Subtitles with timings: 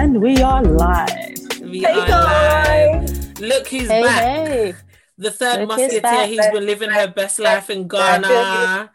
[0.00, 1.60] And we are live.
[1.60, 3.10] We hey are guys.
[3.28, 3.40] live.
[3.40, 4.20] Look who's Hey, back.
[4.48, 4.74] hey.
[5.18, 6.28] The third Look musketeer back.
[6.30, 8.90] who's been living her best life in Ghana.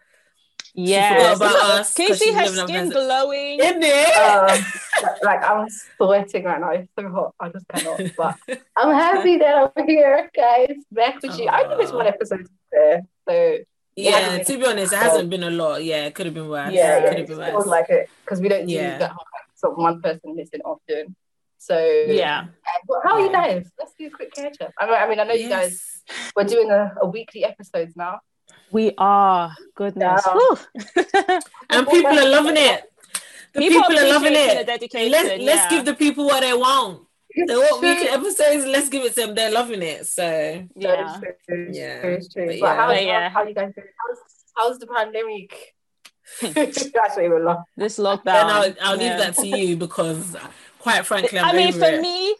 [0.73, 1.37] Yes.
[1.37, 2.99] forgot about us Can you 'cause see her living skin there.
[3.05, 3.59] glowing?
[3.59, 4.17] Isn't it?
[4.17, 4.65] um,
[5.23, 6.71] like I'm sweating right now.
[6.71, 7.35] It's so hot.
[7.39, 8.01] I just cannot.
[8.17, 8.35] But
[8.75, 10.75] I'm happy that I'm here, guys.
[10.91, 11.47] Back with you.
[11.47, 13.57] I only it's one episode there, so
[13.95, 15.83] yeah, to be honest, it hasn't been a lot.
[15.83, 16.73] Yeah, it could have been worse.
[16.73, 17.67] yeah, it yeah could have it been feels worse.
[17.67, 18.97] like it because we don't do Yeah.
[18.97, 19.25] that whole
[19.65, 21.15] sort of one person missing often.
[21.57, 21.77] So
[22.07, 22.41] Yeah.
[22.41, 22.51] And-
[22.87, 23.71] but how are you guys?
[23.79, 24.71] Let's do a quick catch up.
[24.79, 26.03] I mean, I, mean, I know you guys.
[26.35, 28.19] We're doing a, a weekly episodes now.
[28.71, 29.55] We are.
[29.75, 30.21] Goodness.
[30.95, 31.39] Yeah.
[31.69, 32.83] And people are loving it.
[33.53, 34.67] The People people, are loving it.
[34.67, 35.69] Let's let's yeah.
[35.69, 37.01] give the people what they want.
[37.47, 38.65] They want weekly episodes.
[38.65, 39.35] Let's give it to them.
[39.35, 40.05] They're loving it.
[40.07, 40.95] So yeah.
[40.95, 41.69] That is true.
[41.71, 42.01] Yeah.
[42.01, 42.45] True, it's true.
[42.47, 42.75] But But yeah.
[42.75, 43.29] how, But yeah.
[43.29, 43.87] how, how you guys doing?
[44.01, 44.19] How's,
[44.55, 45.74] how's the pandemic?
[46.41, 47.63] That's what we were laughing.
[47.77, 48.23] This lockdown.
[48.25, 49.17] then I'll, I'll yeah.
[49.17, 50.35] leave that to you because,
[50.79, 52.01] quite frankly, I'm I mean, for it.
[52.01, 52.35] me,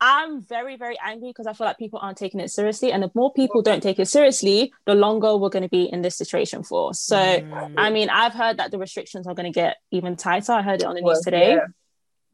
[0.00, 2.92] I'm very, very angry because I feel like people aren't taking it seriously.
[2.92, 6.02] And the more people don't take it seriously, the longer we're going to be in
[6.02, 6.92] this situation for.
[6.94, 7.74] So, Mm.
[7.78, 10.52] I mean, I've heard that the restrictions are going to get even tighter.
[10.52, 11.52] I heard it on the Well, news today.
[11.54, 11.66] Yeah.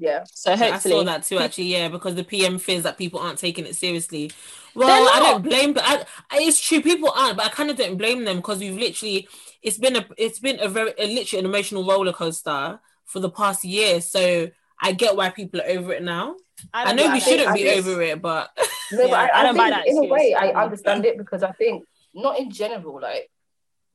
[0.00, 0.25] Yeah.
[0.33, 1.65] So, I saw that too, actually.
[1.72, 4.33] Yeah, because the PM fears that people aren't taking it seriously.
[4.75, 5.75] Well, I don't blame.
[5.75, 5.97] But I,
[6.31, 7.37] I- it's true, people aren't.
[7.37, 9.28] But I kind of don't blame them because we've literally.
[9.62, 10.06] It's been a.
[10.16, 14.00] It's been a very, a, literally an emotional roller coaster for the past year.
[14.00, 14.49] So
[14.81, 16.37] I get why people are over it now.
[16.72, 17.22] I, don't know we that.
[17.22, 18.50] shouldn't I be guess- over it, but
[18.93, 21.17] No, Yeah, but I, I I, don't buy that in a way I understand it
[21.19, 21.84] because I think
[22.15, 23.31] not in general, like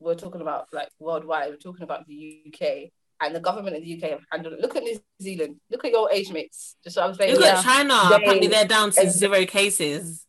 [0.00, 2.90] we're talking about like worldwide, we're talking about the UK
[3.22, 4.60] and the government in the UK have handled it.
[4.60, 6.76] Look at New Zealand, look at your age mates.
[6.84, 7.34] Just what I'm saying.
[7.34, 7.94] look yeah, at China.
[8.10, 10.24] They- apparently, they're down to Ex- zero cases.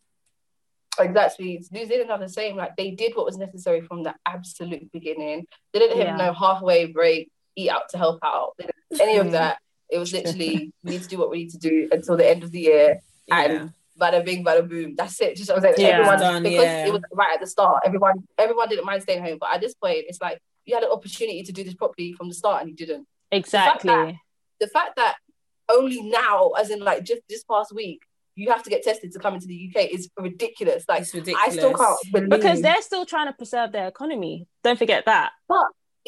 [0.99, 1.63] exactly.
[1.71, 2.55] New Zealand are the same.
[2.55, 5.45] Like they did what was necessary from the absolute beginning.
[5.73, 6.25] They didn't have Yeah.
[6.27, 8.53] no halfway break, eat out to help out.
[8.57, 9.57] They didn't any of that.
[9.89, 12.43] It was literally we need to do what we need to do until the end
[12.43, 12.99] of the year.
[13.31, 13.67] And Yeah.
[13.99, 14.95] bada bing, bada boom.
[14.95, 15.35] That's it.
[15.37, 15.75] Just what I'm saying.
[15.77, 15.97] Yeah.
[15.99, 16.85] Everyone, Done, because yeah.
[16.87, 17.83] it was right at the start.
[17.85, 20.91] Everyone, everyone didn't mind staying home, but at this point, it's like you had an
[20.91, 23.07] opportunity to do this properly from the start and you didn't.
[23.31, 24.19] exactly.
[24.59, 25.16] The fact that
[25.69, 28.01] only now, as in like just this past week,
[28.35, 30.85] you have to get tested to come into the UK is ridiculous.
[30.88, 31.47] Like It's ridiculous.
[31.47, 34.47] I still can't believe Because they're still trying to preserve their economy.
[34.63, 35.31] Don't forget that.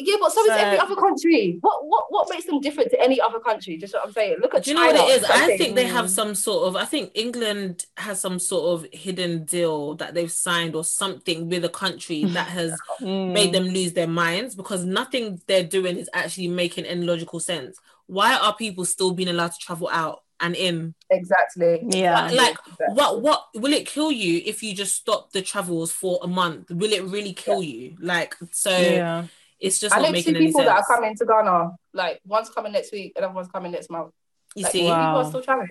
[0.06, 1.58] Yeah, but so, is every other country.
[1.60, 3.76] What what what makes them different to any other country?
[3.76, 4.36] Just what I'm saying.
[4.40, 5.24] Look at Do you know what it is?
[5.24, 5.92] I think they Mm.
[5.92, 6.76] have some sort of.
[6.76, 11.64] I think England has some sort of hidden deal that they've signed or something with
[11.64, 13.32] a country that has Mm.
[13.32, 17.78] made them lose their minds because nothing they're doing is actually making any logical sense.
[18.06, 20.94] Why are people still being allowed to travel out and in?
[21.10, 21.80] exactly.
[21.88, 22.30] Yeah.
[22.32, 22.56] Like,
[22.88, 23.20] what?
[23.20, 26.70] What will it kill you if you just stop the travels for a month?
[26.70, 27.96] Will it really kill you?
[28.00, 29.26] Like, so Yeah.
[29.60, 30.70] It's just I not know two making any people sense.
[30.70, 31.70] that are coming to Ghana.
[31.92, 34.12] Like one's coming next week, and one's coming next month.
[34.56, 35.68] you Like, see, people are still traveling.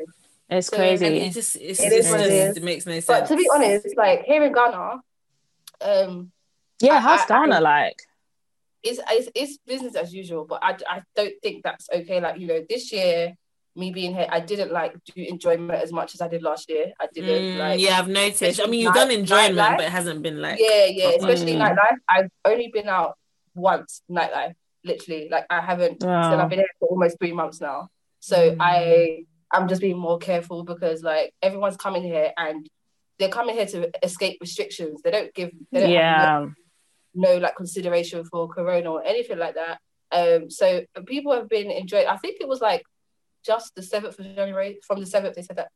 [0.50, 1.06] It's So- crazy.
[1.06, 2.58] it just it's, It it's is it just- is.
[2.58, 3.06] it makes no sense.
[3.08, 5.02] But to be honest, like here in Ghana,
[5.82, 6.32] um,
[6.82, 8.02] yeah, I- how's I- Ghana I- like?
[8.82, 10.46] it's, it's it's business as usual.
[10.46, 12.22] But I, I don't think that's okay.
[12.22, 13.36] Like you know, this year,
[13.76, 16.94] me being here, I didn't like do enjoyment as much as I did last year.
[17.00, 17.80] I didn't Mm, like.
[17.80, 18.60] yeah, I've noticed.
[18.62, 21.62] I mean, you've done enjoyment, but it hasn't been like Yeah, yeah, especially Mm.
[21.76, 21.98] nightlife.
[22.10, 23.18] I've only been out
[23.60, 24.54] once nightlife,
[24.84, 25.30] literally.
[25.30, 26.02] Like I haven't.
[26.02, 26.40] So Wow.
[26.42, 27.90] I've been here for almost three months now.
[28.20, 28.58] So Mm.
[28.60, 32.70] I, I'm just being more careful because like everyone's coming here and
[33.18, 35.02] they're coming here to escape restrictions.
[35.02, 35.52] They don't give.
[35.72, 36.46] They don't Yeah.
[37.14, 39.80] no, no like consideration for corona or anything like that.
[40.12, 42.08] Um, so people have been enjoying.
[42.08, 42.84] I think it was like
[43.46, 44.80] just the seventh of January.
[44.88, 45.70] From the seventh, they said that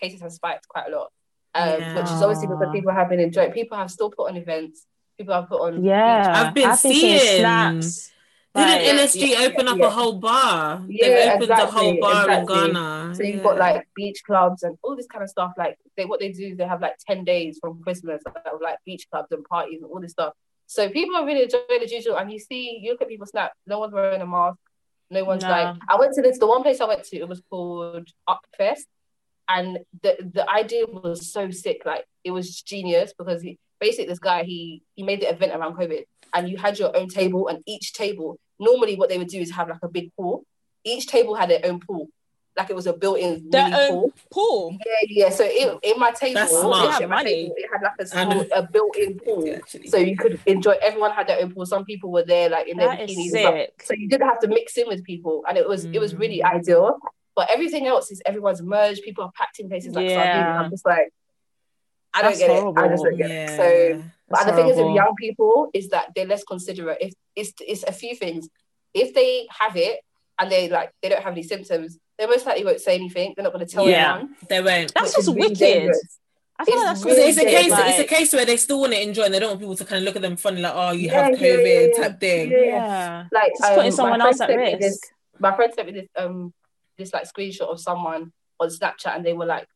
[0.00, 1.12] cases have spiked quite a lot,
[1.54, 3.52] um, which is obviously because people have been enjoying.
[3.52, 4.86] People have still put on events.
[5.20, 5.84] People have put on.
[5.84, 6.32] Yeah.
[6.34, 8.10] I've been seeing seeing- snaps.
[8.54, 9.86] Didn't NSG yeah, open up yeah.
[9.86, 10.82] a whole bar?
[10.88, 12.58] Yeah, They've opened a exactly, whole bar exactly.
[12.58, 13.14] in Ghana.
[13.14, 13.42] So you've Yeah.
[13.42, 15.52] got like beach clubs and all this kind of stuff.
[15.58, 18.78] Like they, what they do is they have like ten days from Christmas of like
[18.86, 20.32] beach clubs and parties and all this stuff.
[20.66, 22.16] So people are really enjoying the usual.
[22.16, 23.52] And you see, you look at people snap.
[23.68, 24.58] No one's wearing a mask.
[25.10, 25.50] No one's No.
[25.50, 25.76] like.
[25.88, 26.38] I went to this.
[26.38, 28.86] The one place I went to, it was called Upfest,
[29.48, 31.82] and the the idea was so sick.
[31.86, 35.76] Like it was genius because he basically this guy he he made the event around
[35.76, 36.04] COVID,
[36.34, 39.50] and you had your own table, and each table normally what they would do is
[39.52, 40.44] have like a big pool.
[40.84, 42.08] Each table had their own pool,
[42.56, 44.12] like it was a built-in Their mini own pool.
[44.30, 44.76] pool.
[44.86, 45.30] Yeah, yeah.
[45.30, 46.66] So it, in my table, That's smart.
[46.84, 47.34] literally, They my money.
[47.34, 48.30] table, it had like a, I know.
[48.44, 49.58] small, a built-in pool, Yeah,
[49.90, 50.74] so you could enjoy.
[50.82, 51.66] Everyone had their own pool.
[51.66, 53.82] Some people were there like in their That is bikinis, and sick.
[53.84, 56.40] so you didn't have to mix in with people, and it was it was really
[56.40, 56.54] Mm.
[56.56, 56.98] ideal.
[57.36, 59.02] But everything else is everyone's merged.
[59.02, 60.14] People are packed in places like Yeah.
[60.16, 60.58] sardines.
[60.64, 61.08] I'm just like,
[62.14, 62.74] I don't That's get it.
[62.76, 63.44] I just don't get Yeah.
[63.44, 63.56] it.
[63.56, 66.98] So but That's the thing is with young people is that they're less considerate.
[67.00, 68.48] If it's it's a few things.
[68.94, 70.00] If they have it
[70.38, 73.34] and they like they don't have any symptoms, they most likely won't say anything.
[73.36, 74.14] They're not going to tell Yeah.
[74.14, 74.36] anyone.
[74.48, 74.92] They won't.
[74.94, 75.58] That's which just really wicked.
[75.58, 76.18] dangerous.
[76.58, 77.70] I feel It's like that's Because really it's a case.
[77.70, 79.76] Like, it's a case where they still want to enjoy, and they don't want people
[79.76, 82.02] to kind of look at them funny, like, "Oh, you Yeah, have COVID" yeah, yeah.
[82.02, 82.50] type thing.
[82.50, 82.58] Yeah.
[82.64, 83.24] yeah.
[83.32, 84.78] Like Just putting um, someone else at sent me risk.
[84.80, 85.00] This,
[85.38, 86.52] my friend sent me this um
[86.98, 89.68] this like screenshot of someone on Snapchat, and they were like about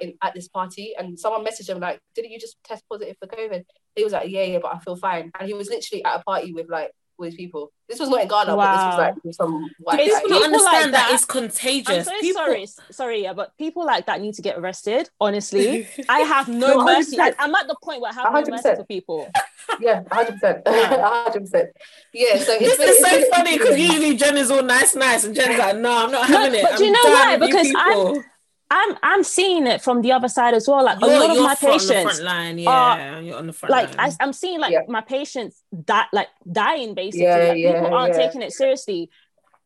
[0.00, 3.26] in, at this party, and someone messaged him like, "Didn't you just test positive for
[3.28, 3.64] COVID?"
[3.96, 6.22] He was like, "Yeah, yeah, but I feel fine." And he was literally at a
[6.24, 7.70] party with like with people.
[7.88, 10.20] This was not in Ghana, but this was like with some white It's guy.
[10.22, 12.06] People don't People like understand that, that- it's I'm contagious.
[12.06, 15.08] so people, sorry, sorry, yeah, but people like that need to get arrested.
[15.20, 17.20] Honestly, I have no No, mercy.
[17.20, 18.76] I, am at the point where I have no mercy 100%.
[18.78, 19.28] for people.
[19.80, 21.70] Yeah, hundred percent, hundred percent.
[22.12, 24.94] Yeah, so This been- is it's so been- funny because usually Jen is all nice,
[24.94, 27.00] nice, and Jen's like, "No, I'm not No, having it." but I'm do you know
[27.04, 27.36] why?
[27.38, 28.24] Because I'm- people."
[28.70, 30.84] I'm I'm seeing it from the other side as well.
[30.84, 32.58] Like You're, a lot of you're my on the patients, front line.
[32.58, 34.10] Yeah, you're on the front like line.
[34.10, 34.80] I, I'm seeing like Yeah.
[34.88, 37.24] my patients die, like dying basically.
[37.24, 38.26] Yeah, like, people aren't yeah.
[38.26, 39.10] taking it seriously.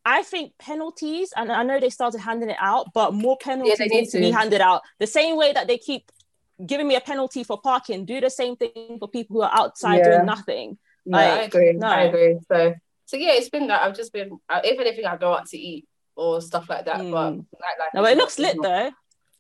[0.05, 3.91] I think penalties, and I know they started handing it out, but more penalties need
[3.91, 4.83] need to be handed out.
[4.99, 6.11] The same way that they keep
[6.65, 9.99] giving me a penalty for parking, do the same thing for people who are outside
[9.99, 10.11] Yeah.
[10.17, 10.79] doing nothing.
[11.07, 11.73] No, I agree.
[11.73, 11.87] no.
[11.87, 12.39] I agree.
[12.51, 12.75] So,
[13.07, 14.39] so yeah, it's been that I've just been.
[14.49, 15.87] Uh, if anything, I go out to eat
[16.19, 16.99] or stuff like that.
[16.99, 17.47] But Mm.
[17.65, 18.91] nightlife No, is it looks lit not- though.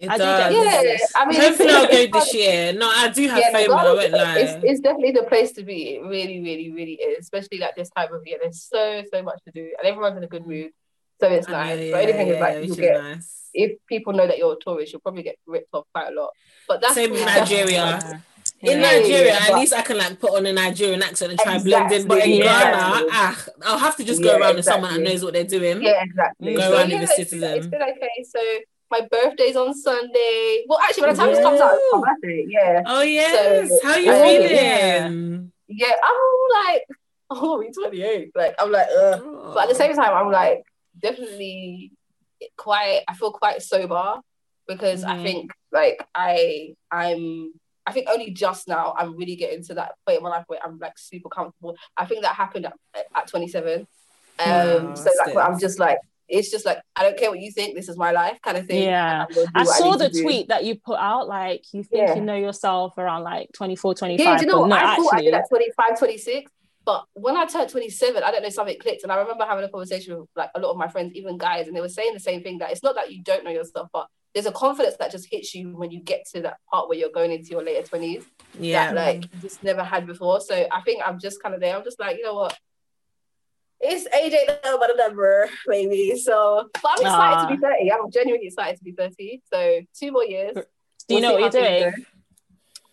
[0.00, 0.52] It I do does.
[0.52, 1.12] get Yeah, this.
[1.16, 2.72] I mean, Hopefully, it's- I'll go it's- this year.
[2.72, 3.74] No, I do have Yeah, no, FOMO.
[3.78, 4.38] I won't Ghana- lie.
[4.38, 5.96] It's, it's definitely the place to be.
[5.96, 7.18] It really, really, really is.
[7.24, 8.38] Especially like this time of year.
[8.40, 10.70] There's so, so much to do, and everyone's in a good mood.
[11.20, 11.80] So it's I know, nice.
[11.80, 13.48] yeah, but anything is like which you get nice.
[13.52, 16.30] if people know that you're a tourist, you'll probably get ripped off quite a lot.
[16.68, 18.22] But that's Same in that's- Nigeria.
[18.60, 21.38] In Yeah, Nigeria, yeah, at least I can like put on a Nigerian accent and
[21.40, 22.08] try and blend in.
[22.08, 25.00] But in Exactly, Ghana, ah, I'll have to just go Yeah, around with someone that
[25.00, 25.80] knows what they're doing.
[25.80, 26.54] Yeah, exactly.
[26.54, 27.74] Go So, around yeah, with a it's been- It's citizen.
[27.82, 28.24] okay.
[28.28, 28.40] So
[28.90, 30.64] my birthday's on Sunday.
[30.66, 32.46] Well, actually, by the time this comes out, it's my birthday.
[32.48, 32.82] Yeah.
[32.84, 35.52] Oh yes, So- how are you Oh, feeling?
[35.68, 36.82] Yeah, I'm like,
[37.30, 38.32] oh, we 28.
[38.34, 39.52] Like, I'm like, ugh.
[39.54, 40.62] But at the same time, I'm like,
[41.00, 41.92] definitely
[42.56, 44.16] quite, I feel quite sober
[44.66, 45.22] because I Mhm.
[45.22, 47.52] think, like, I, I'm,
[47.88, 50.60] I think only just now I'm really getting to that point in my life where
[50.62, 51.74] I'm like super comfortable.
[51.96, 52.74] I think that happened at,
[53.16, 53.86] at 27.
[54.44, 55.96] Um, so like, I'm just like,
[56.28, 58.66] it's just like, I don't care what you think, this is my life kind of
[58.66, 58.82] thing.
[58.82, 59.24] Yeah.
[59.54, 60.22] I saw the to do.
[60.22, 62.14] tweet that you put out, like you think Yeah.
[62.16, 64.22] you know yourself around like 24, 25.
[64.22, 64.72] Yeah, you know what?
[64.72, 66.52] I thought I actually, did at 25, 26.
[66.84, 69.02] But when I turned 27, I don't know, something clicked.
[69.02, 71.66] And I remember having a conversation with like a lot of my friends, even guys,
[71.66, 73.88] and they were saying the same thing that it's not that you don't know yourself,
[73.94, 76.98] but there's a confidence that just hits you when you get to that part where
[76.98, 78.24] you're going into your later 20s
[78.58, 80.40] Yeah, that like just never had before.
[80.40, 81.76] So I think I'm just kind of there.
[81.76, 82.56] I'm just like, you know what?
[83.80, 86.18] It's AJ number but a number, maybe.
[86.18, 87.92] So, but I'm excited to be 30.
[87.92, 89.42] I'm genuinely excited to be 30.
[89.52, 90.54] So two more years.
[90.54, 90.60] do
[91.14, 91.92] you We'll know what you're doing?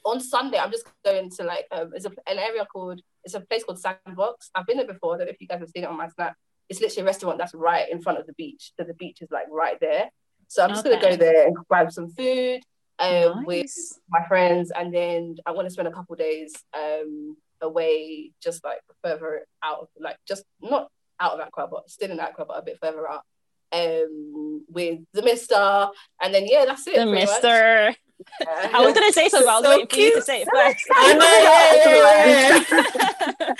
[0.06, 3.42] On Sunday, I'm just going to like um, it's a, an area called it's a
[3.42, 4.51] place called Sandbox.
[4.54, 5.15] I've been there before.
[5.15, 6.36] I don't know if you guys have seen it on my snap.
[6.70, 8.72] It's literally a restaurant that's right in front of the beach.
[8.77, 10.10] So the beach is like right there.
[10.48, 11.00] So I'm just Okay.
[11.00, 12.62] gonna go there and grab some food
[13.00, 13.72] um, with
[14.10, 18.80] my friends, and then I want to spend a couple days um, away, just like
[19.04, 22.62] further out, of like just not out of Accra, but still in Accra, but a
[22.62, 23.24] bit further out.
[23.72, 25.90] Um, with the Mister,
[26.22, 26.96] and then yeah, that's it.
[26.96, 27.30] The pretty much.
[27.44, 27.96] Mister.
[28.40, 28.70] Yeah.
[28.74, 30.48] I was gonna say something, but I was So waiting for you to say it
[30.54, 30.88] first.
[30.96, 31.25] I know.
[31.46, 33.54] Yeah, yeah, yeah.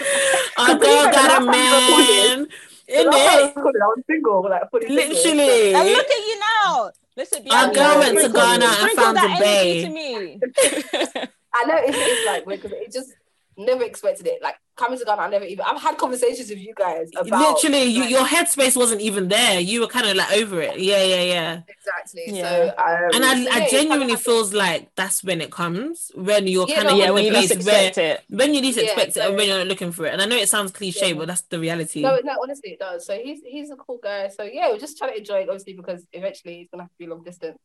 [0.58, 2.48] Our girl got a man.
[2.88, 5.06] In I it, was I was single, like fully single.
[5.08, 5.74] literally.
[5.74, 6.92] and look at you now.
[7.18, 9.82] Listen, Our Bianca, girl went to sprinkle- Ghana and found a energy bae.
[9.88, 10.40] To me.
[11.56, 13.14] I know it's, it's like weird because it just
[13.58, 14.42] never expected it.
[14.42, 15.64] Like coming to Ghana, I never even.
[15.66, 19.60] I've had conversations with you guys about Literally, you, like, your headspace wasn't even there.
[19.60, 20.80] You were kind of like over it.
[20.80, 21.62] Yeah, yeah, yeah.
[21.68, 22.24] exactly.
[22.38, 22.44] Yeah.
[22.44, 26.48] So, um, And I, yeah, I genuinely kinda feels like that's when it comes when
[26.48, 28.24] you're Yeah, kind of no, yeah, when you least place where expect it.
[28.36, 30.14] when you least Yeah, expect it and so- when you're not looking for it.
[30.14, 31.14] And I know it sounds cliche, Yeah.
[31.14, 32.02] but that's the reality.
[32.02, 33.06] No, no, honestly, it does.
[33.06, 34.28] So he's he's a cool guy.
[34.30, 36.98] So yeah, we're just trying to enjoy it, obviously, because eventually he's gonna have to
[36.98, 37.58] be long distance.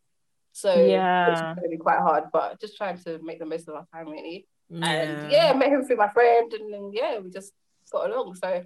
[0.52, 1.30] So Yeah.
[1.30, 4.09] it's gonna be quite hard, but just trying to make the most of our time,
[4.09, 4.47] really.
[4.71, 4.87] Yeah.
[4.91, 7.53] And yeah, I met him through my friend, and then yeah, we just
[7.91, 8.35] got along.
[8.37, 8.65] So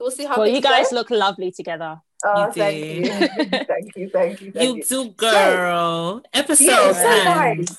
[0.00, 0.38] we'll see how.
[0.38, 0.96] Well, you guys go.
[0.96, 2.00] look lovely together.
[2.24, 3.04] Oh, You thank you,
[3.66, 4.84] thank you, thank you, thank You you.
[4.84, 6.22] do, girl.
[6.32, 7.78] Episode Yeah, so nice.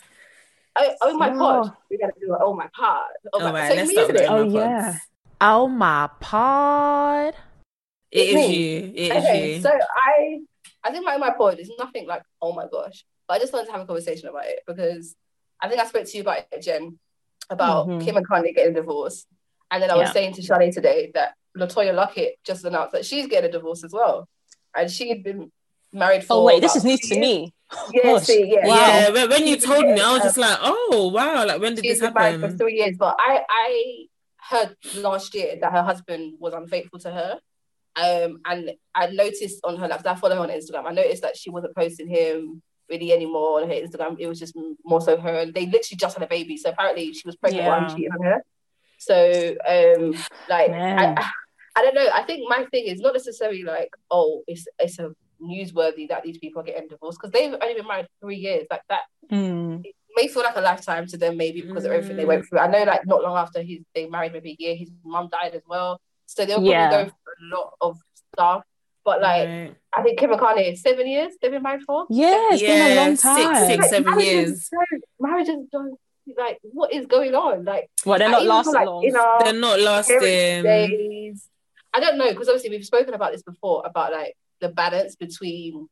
[0.75, 1.37] Oh, oh my Oh.
[1.37, 2.39] pod, we gotta do it.
[2.41, 3.07] Oh my pod.
[3.31, 3.45] Oh my.
[3.45, 4.29] All right, so let's me, start with it?
[4.29, 4.97] Oh Oh my oh, yeah.
[5.39, 7.35] Oh my pod.
[8.11, 8.55] It is Me.
[8.55, 8.93] you.
[8.95, 9.61] It is Okay, you.
[9.61, 10.39] so I,
[10.83, 13.67] I think my my point is nothing like oh my gosh, but I just wanted
[13.67, 15.15] to have a conversation about it because
[15.61, 16.99] I think I spoke to you about it, Jen,
[17.49, 18.03] about Mhm.
[18.05, 19.27] Kim and Kanye getting divorced,
[19.71, 20.13] and then I was Yeah.
[20.13, 23.91] saying to Shade today that LeToya Luckett just announced that she's getting a divorce as
[23.93, 24.27] well,
[24.75, 25.51] and she'd been
[25.91, 26.35] married for.
[26.37, 27.53] Oh wait, this is news to me.
[27.91, 28.23] Yeah, Gosh.
[28.23, 28.75] see, yeah, Wow.
[28.75, 31.75] Yeah, when, when you told me, I was uh, just like, oh wow, like when
[31.75, 32.57] did she's this been married for happen?
[32.57, 34.05] three years, but I I
[34.49, 37.39] heard last year that her husband was unfaithful to her.
[37.95, 40.85] Um, and I noticed on her, like, 'cause I follow her on Instagram.
[40.87, 44.17] I noticed that she wasn't posting him really anymore on her Instagram.
[44.19, 45.39] It was just more so her.
[45.39, 48.11] And they literally just had a baby, so apparently she was pregnant while I'm cheating
[48.11, 48.43] on her.
[48.97, 50.13] So, um,
[50.49, 51.31] like, I, I,
[51.75, 52.07] I don't know.
[52.13, 55.11] I think my thing is not necessarily like, oh, it's it's a
[55.41, 58.65] newsworthy that these people are getting divorced because they've only been married three years.
[58.71, 59.83] Like that Mm.
[60.15, 62.27] may feel like a lifetime to them, maybe because of everything they Mm.
[62.27, 62.59] went through.
[62.59, 65.55] I know, like, not long after he they married, maybe a year, his mum died
[65.55, 65.99] as well.
[66.25, 66.89] So they'll probably Yeah.
[66.91, 67.97] go through a lot of
[68.33, 68.63] stuff.
[69.05, 69.75] But like, Right.
[69.95, 72.05] I think Kim and Kanye, seven years they've been married for.
[72.09, 73.67] Yeah, it's been a long time.
[73.67, 74.69] six- Like, seven years.
[74.69, 75.99] don't- Marriages don't
[76.37, 77.65] like what is going on?
[77.65, 79.03] Like, well, they're I not even feel lasting like long.
[79.03, 80.63] in our They're not lasting.
[80.63, 81.49] days.
[81.93, 85.89] I don't know because obviously we've spoken about this before about like the balance between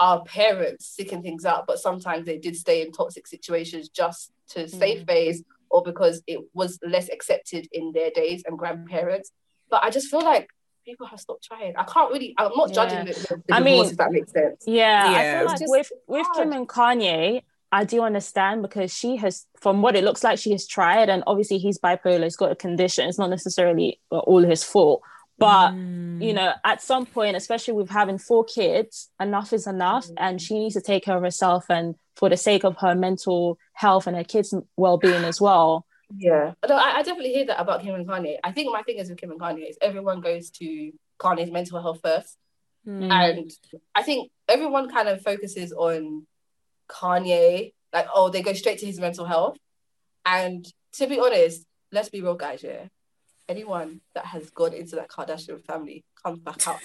[0.00, 4.60] our parents sticking things out, but sometimes they did stay in toxic situations just to
[4.60, 4.70] mm.
[4.70, 9.30] save face or because it was less accepted in their days and grandparents.
[9.70, 10.48] But I just feel like
[10.84, 11.74] people have stopped trying.
[11.76, 12.34] I can't really.
[12.38, 13.04] I'm not judging Yeah.
[13.04, 14.64] the, the, the I divorce, mean, if that makes sense.
[14.66, 19.16] Yeah, I feel like just with with Kim and Kanye, I do understand because she
[19.16, 22.24] has, from what it looks like, she has tried, and obviously he's bipolar.
[22.24, 23.08] He's got a condition.
[23.08, 25.02] It's not necessarily uh, all his fault,
[25.38, 26.22] but Mm.
[26.22, 30.54] you know, at some point, especially with having four kids, enough is enough, and she
[30.58, 34.16] needs to take care of herself, and for the sake of her mental health and
[34.16, 35.86] her kids' well-being as well.
[36.16, 38.36] Yeah, no, I, I definitely hear that about Kim and Kanye.
[38.44, 41.80] I think my thing is with Kim and Kanye is everyone goes to Kanye's mental
[41.80, 42.36] health first.
[42.86, 43.10] Mm.
[43.10, 43.50] And
[43.94, 46.26] I think everyone kind of focuses on
[46.88, 49.56] Kanye, like, oh, they go straight to his mental health.
[50.26, 52.86] And to be honest, let's be real, guys, yeah.
[53.48, 56.80] Anyone that has gone into that Kardashian family comes back out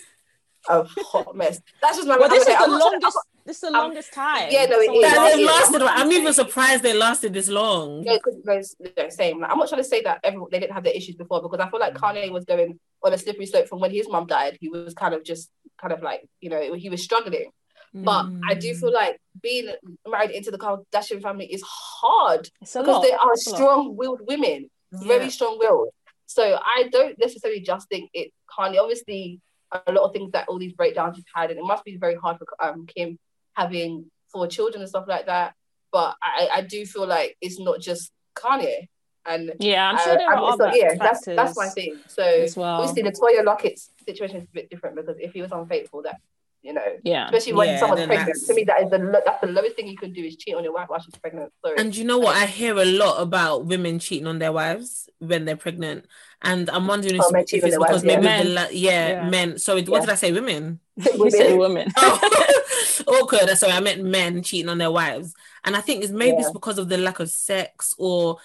[0.69, 1.59] a hot mess.
[1.81, 3.17] That's just my Well, this is I'm the not trying- longest.
[3.45, 4.49] This is the I'm- longest time.
[4.51, 5.11] Yeah, no, it Someone is.
[5.11, 5.45] That lost they it.
[5.45, 5.81] lasted.
[5.83, 8.03] I'm even surprised they lasted this long.
[8.03, 9.39] Yeah, because no, same.
[9.39, 11.59] Like, I'm not trying to say that everyone they didn't have their issues before because
[11.59, 14.57] I feel like Kanye was going on a slippery slope from when his mom died.
[14.59, 15.49] He was kind of just
[15.81, 17.51] kind of like you know he was struggling.
[17.93, 18.79] But I do Mm.
[18.81, 19.73] feel like being
[20.07, 23.01] married into the Kardashian family is hard It's because lot.
[23.03, 23.55] they are It's a lot.
[23.57, 25.29] strong-willed women, very Yeah.
[25.29, 25.89] strong-willed.
[26.25, 28.77] So I don't necessarily just think it Kanye.
[28.79, 29.39] Obviously,
[29.71, 32.15] a lot of things that all these breakdowns have had, and it must be very
[32.15, 33.19] hard for um, Kim
[33.53, 35.53] having four children and stuff like that.
[35.91, 38.87] But I, I do feel like it's not just Kanye.
[39.25, 41.67] And Yeah, I'm sure uh, there are I mean, so, other yeah, that's that's my
[41.69, 41.97] thing.
[42.07, 42.81] So well.
[42.81, 46.21] obviously, the Toya Luckett's situation is a bit different because if he was unfaithful, that
[46.67, 49.21] you know, Yeah, especially when Yeah, someone's pregnant, that's- to me that is the lo-
[49.25, 51.51] that's the lowest thing you can do is cheat on your wife while she's pregnant.
[51.63, 51.77] Sorry.
[51.77, 52.35] And you know what?
[52.35, 56.05] I hear a lot about women cheating on their wives when they're pregnant,
[56.41, 58.53] and I'm wondering oh, if, Oh, men if it's because wives, maybe the Men.
[58.53, 59.29] la- yeah, Yeah.
[59.29, 59.57] men.
[59.59, 60.05] Sorry, what Yeah.
[60.07, 60.31] did I say?
[60.33, 60.79] Women.
[60.97, 61.87] you said women.
[61.97, 62.19] oh,
[63.07, 63.49] awkward.
[63.57, 65.33] Sorry, I meant men cheating on their wives,
[65.63, 68.37] and I think it's maybe it's because of the lack of sex or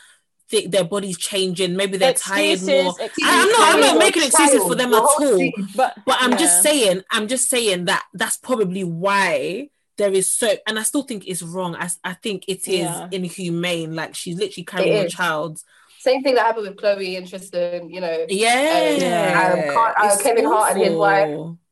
[0.52, 1.75] think their body's changing.
[1.76, 2.90] Maybe they're tired more.
[3.00, 3.25] excuses.
[3.25, 3.75] I- I'm not.
[3.75, 5.18] I'm not making excuses for them at all.
[5.18, 5.52] thing.
[5.75, 6.37] But But I'm yeah.
[6.44, 9.68] just saying, I'm just saying that that's probably why
[9.99, 11.75] there is so, and I still think it's wrong.
[11.76, 13.09] I, I think it is Yeah.
[13.11, 13.94] inhumane.
[13.97, 15.59] Like she's literally carrying a child.
[16.00, 17.88] Same thing that happened with Khloe and Tristan.
[17.90, 19.52] You know, Yeah.
[19.68, 21.30] Um, Car- uh, It's Kevin Hart and his wife.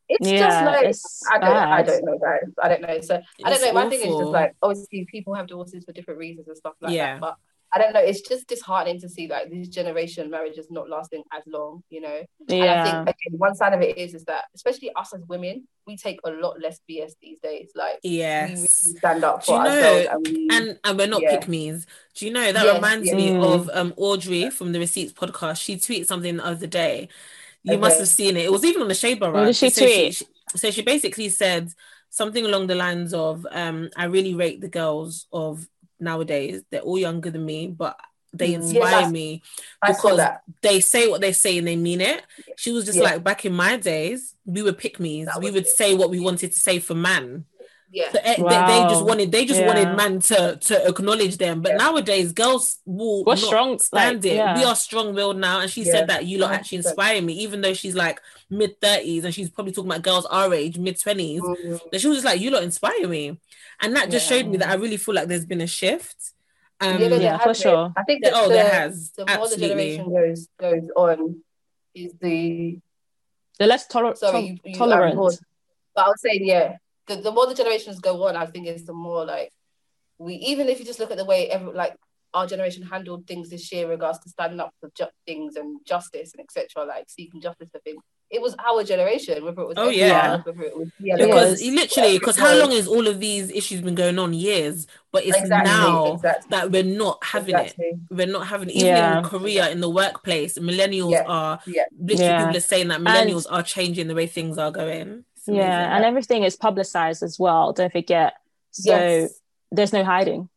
[0.08, 2.48] it's Yeah, just like it's I don't, I don't know, guys.
[2.62, 3.00] I don't know.
[3.00, 3.72] So I don't know.
[3.72, 4.20] My thing is awful.
[4.20, 7.14] just like obviously people have divorces for different reasons and stuff like Yeah.
[7.14, 7.20] that.
[7.20, 7.36] But
[7.72, 8.00] I don't know.
[8.00, 12.00] It's just disheartening to see like this generation marriage is not lasting as long, you
[12.00, 12.20] know.
[12.48, 15.68] And I think again, one side of it is is that especially us as women,
[15.86, 17.70] we take a lot less BS these days.
[17.76, 21.06] Like we really stand up Do for you know- ourselves and we And and we're
[21.06, 21.38] not Yeah.
[21.38, 21.86] pick me's.
[22.14, 23.16] Do you know that Yes, reminds yes.
[23.16, 23.54] me Mm.
[23.54, 25.62] of um Audrey from the Receipts podcast?
[25.62, 27.08] She tweeted something the other day.
[27.62, 28.46] You must have seen it.
[28.46, 29.32] It was even on the Shade Bar.
[29.32, 30.14] What did she So tweet?
[30.14, 31.70] She, so she basically said
[32.08, 35.68] something along the lines of, um, "I really rate the girls of
[36.00, 36.62] nowadays.
[36.70, 37.96] They're all younger than me, but
[38.32, 38.54] they Mm.
[38.54, 39.42] inspire Yeah, me
[39.86, 40.42] because that.
[40.62, 42.22] they say what they say and they mean it."
[42.56, 43.04] She was just Yeah.
[43.04, 45.28] like, "Back in my days, we were pick me's.
[45.40, 45.68] We would it.
[45.68, 47.44] say what we wanted to say for man."
[47.92, 48.12] Yeah.
[48.12, 49.66] So, eh, they, they just wanted they just Yeah.
[49.66, 51.60] wanted man to to acknowledge them.
[51.60, 51.78] But Yeah.
[51.78, 54.36] nowadays, girls will We're not strong, stand like, it.
[54.36, 54.56] yeah.
[54.56, 55.92] We are strong willed now, and she Yeah.
[55.92, 56.86] said that you lot actually 100%.
[56.92, 60.54] inspire me, even though she's like mid thirties and she's probably talking about girls our
[60.54, 61.42] age, mid twenties.
[61.42, 61.90] Mhm.
[61.90, 63.38] That she was just like, you lot inspire me,
[63.80, 64.36] and that just Yeah.
[64.38, 66.16] showed me that I really feel like there's been a shift.
[66.82, 67.92] Um, yeah, Yeah, for sure.
[67.96, 69.10] I think that oh, the, there has.
[69.10, 69.96] the more the Absolutely.
[69.96, 71.42] generation goes goes on,
[71.94, 72.78] is the
[73.58, 75.10] They're less toler- sorry to- you, you tolerant.
[75.12, 75.34] I'm bored.
[75.94, 76.76] But I was saying, yeah,
[77.16, 79.50] the, the more the generations go on, I think is the more like
[80.18, 81.96] we even if you just look at the way every like
[82.32, 85.80] our generation handled things this year in regards to standing up for ju- things and
[85.84, 86.84] justice and etc.
[86.86, 88.00] Like seeking justice for things.
[88.30, 90.36] It was our generation, whether it was Oh, everyone yeah.
[90.44, 93.96] whether it was PLA, because literally, because how long has all of these issues been
[93.96, 94.32] going on?
[94.32, 96.46] Years, but it's Exactly, now exactly.
[96.50, 97.74] that we're not having it.
[98.08, 99.18] we're not having even Yeah.
[99.18, 101.24] in Korea in the workplace, millennials Yeah.
[101.26, 101.82] are Yeah.
[101.98, 102.44] literally Yeah.
[102.44, 105.24] people are saying that millennials are changing the way things are going.
[105.40, 105.66] It's amazing.
[105.66, 107.72] Yeah, and everything is publicized as well.
[107.72, 108.34] Don't forget.
[108.72, 109.40] So Yes.
[109.72, 110.48] there's no hiding.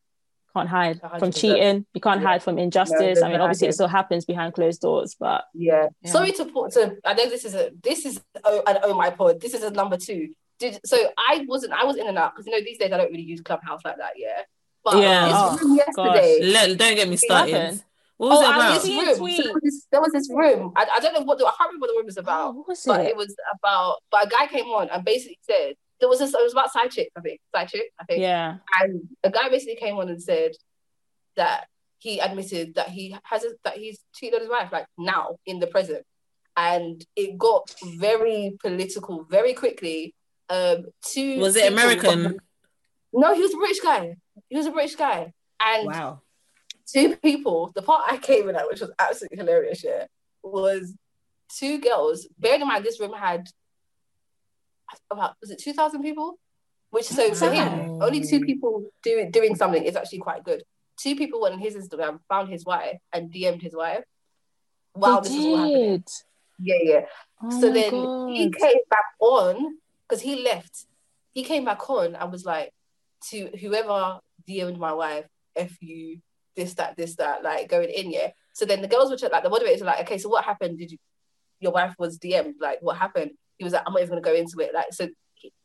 [0.54, 1.36] Can't hide from 100%.
[1.36, 1.86] cheating.
[1.94, 2.28] You can't Yeah.
[2.28, 3.00] hide from injustice.
[3.00, 5.88] there's I mean, no obviously, it still happens behind closed doors, but Yeah.
[6.02, 6.12] Yeah.
[6.12, 6.98] Sorry to put to.
[7.06, 9.40] I know this is a this is oh an oh my pod.
[9.42, 10.34] This is a number two.
[10.60, 12.98] Did so I wasn't I was in and out because you know these days I
[12.98, 14.14] don't really use Clubhouse like that.
[14.18, 14.42] Yeah.
[14.84, 16.40] But Yeah, this oh, room yesterday.
[16.44, 17.82] Let, don't get me started.
[18.20, 18.30] Happened?
[18.30, 18.74] What was Oh, it and about?
[18.74, 19.18] this See a room.
[19.18, 19.38] tweet.
[19.38, 20.72] So there, was this, there was this room.
[20.76, 22.56] I, I don't know what the, I can't remember what the room was oh, about,
[22.56, 23.08] what was but it?
[23.10, 23.96] it was about.
[24.12, 26.34] But a guy came on and basically said there was this.
[26.34, 27.92] It was about side chick, I think side chick.
[28.00, 28.22] I think.
[28.22, 28.58] Yeah.
[28.82, 30.52] And a guy basically came on and said
[31.36, 31.68] that
[32.00, 35.60] he admitted that he has a, that he's cheated on his wife like now in
[35.60, 36.04] the present,
[36.58, 40.14] and it got very political very quickly.
[40.50, 42.40] Um, two Was it people- American?
[43.14, 44.18] No, he was a British guy.
[44.50, 46.22] He was a British guy, and Wow.
[46.92, 47.72] Two people.
[47.76, 50.06] The part I came in at, which was absolutely hilarious, yeah,
[50.42, 50.94] was
[51.58, 52.28] two girls.
[52.40, 53.48] Bearing in mind, this room had
[55.12, 56.38] about was it two thousand people?
[56.90, 60.64] Which so for him, only two people doing doing something is actually quite good.
[61.00, 64.04] Two people went on his Instagram, found his wife, and DM'd his wife.
[64.96, 66.04] Wow, this is all happening.
[66.60, 67.06] Yeah, yeah.
[67.42, 70.86] Oh so then he came back on because he left.
[71.32, 72.72] He came back on and was like,
[73.30, 76.20] to whoever DM'd my wife, if you
[76.56, 78.30] this, that, this, that, like going in, yeah.
[78.54, 80.78] So then the girls were like, the moderators were like, okay, so what happened?
[80.78, 80.98] Did you,
[81.60, 82.56] your wife was DM'd?
[82.60, 83.32] Like, what happened?
[83.58, 84.74] He was like, I'm not even gonna go into it.
[84.74, 85.08] Like, so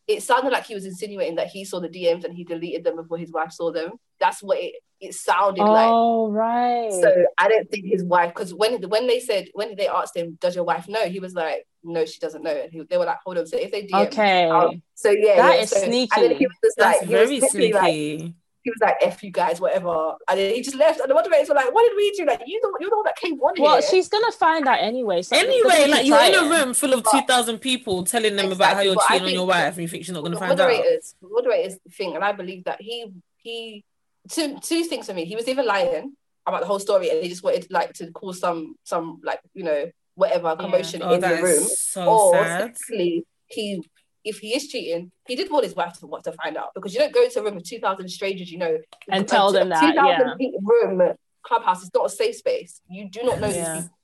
[0.09, 2.97] it sounded like he was insinuating that he saw the DMs and he deleted them
[2.97, 3.93] before his wife saw them.
[4.19, 5.91] That's what it, it sounded like.
[5.91, 6.91] Oh, right.
[6.91, 10.39] So I don't think his wife, because when when they said when they asked him,
[10.41, 13.05] "Does your wife know?" He was like, "No, she doesn't know." And he, they were
[13.05, 14.49] like, "Hold on." So if they DM, okay.
[14.49, 16.11] um, so yeah, That yeah, is so, sneaky.
[16.17, 18.35] And then he was just That's like, he was very like, sneaky.
[18.69, 21.01] He was like, "F you guys, whatever," and then he just left.
[21.01, 22.25] And the moderators were like, "What did we do?
[22.25, 24.81] Like, you the you're the one that came on well, here." she's gonna find out
[24.81, 25.23] anyway.
[25.23, 26.51] So Anyway, like you're in a room.
[26.51, 29.47] room full of But- two thousand people telling them about how you're cheating on your
[29.47, 30.69] wife, and you think she's not going to the find out.
[30.71, 33.07] moderators, the moderators thing, and I believe that he
[33.39, 33.85] he
[34.29, 35.25] two two things for me.
[35.25, 36.15] He was either lying
[36.47, 39.65] about the whole story, and he just wanted like to cause some some like you
[39.65, 42.77] know whatever commotion Oh, in the room, so or sad.
[42.77, 43.83] secondly, he
[44.29, 46.93] if he is cheating, he did want his wife to want to find out because
[46.95, 48.79] you don't go into a room with two thousand strangers, you know,
[49.11, 50.35] And tell them that, yeah.
[50.63, 52.81] room clubhouse is not a safe space.
[52.91, 53.75] You do not know Yeah.
[53.75, 53.95] these people.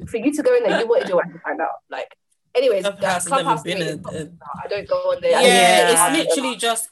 [0.00, 1.78] So for you to go in there, you wanted your wife to find out.
[1.90, 2.16] Like,
[2.54, 4.32] anyways, Clubhouse that never clubhouse been thing a- is- a-
[4.64, 5.30] I don't go on there.
[5.32, 6.12] Yeah, I Yeah.
[6.16, 6.88] it's literally just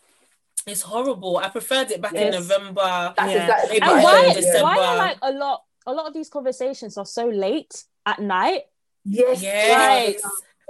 [0.66, 1.36] it's horrible.
[1.38, 3.14] I preferred it back in November.
[3.16, 3.42] That's Yeah.
[3.44, 4.02] exactly And Right.
[4.04, 8.18] why, why are like a lot a lot of these conversations are so late at
[8.18, 8.62] night?
[9.04, 9.42] Yes.
[9.42, 10.22] Yes.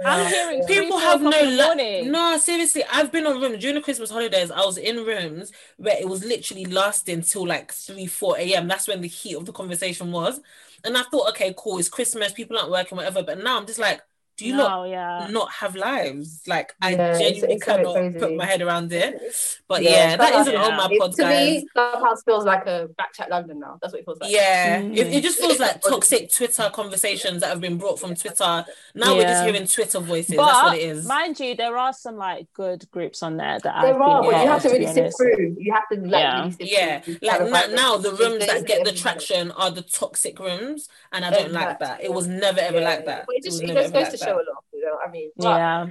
[0.03, 2.83] I'm hearing People have no la- no seriously.
[2.91, 4.51] I've been on rooms during the Christmas holidays.
[4.51, 8.67] I was in rooms where it was literally lasting till like three, four a.m.
[8.67, 10.41] That's when the heat of the conversation was,
[10.83, 13.23] and I thought, okay, cool, it's Christmas, people aren't working, whatever.
[13.23, 14.01] But now I'm just like,
[14.37, 15.27] do you no, not yeah.
[15.29, 16.41] not have lives?
[16.45, 19.21] Like I Yeah, genuinely it's a bit cannot put my head around it.
[19.67, 21.63] But yeah, that Clubhouse- isn't on my it- pod, to guys.
[21.63, 23.79] me, Clubhouse feels like a backchat London now.
[23.81, 24.31] That's what it feels like.
[24.31, 24.97] Yeah, Mm.
[24.97, 28.65] it, it just feels like toxic Twitter conversations that have been brought from Twitter.
[28.93, 30.35] Now we're just hearing Twitter voices.
[30.35, 31.07] But That's what it is.
[31.07, 34.21] mind you, there are some like good groups on there that I've There been are,
[34.23, 35.17] but part you have to really sift honest.
[35.17, 35.55] through.
[35.59, 36.43] You have to like Yeah.
[36.43, 37.17] really Yeah, through.
[37.21, 41.23] like Kind now, now the rooms that get the traction are the toxic rooms, and
[41.23, 42.03] I don't like that.
[42.03, 43.25] It was never ever like that.
[43.29, 44.63] It It just, was it never just ever goes to show lot.
[44.73, 45.87] You know, what I mean, But Yeah.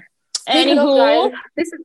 [0.49, 1.81] Anywho, guys, this is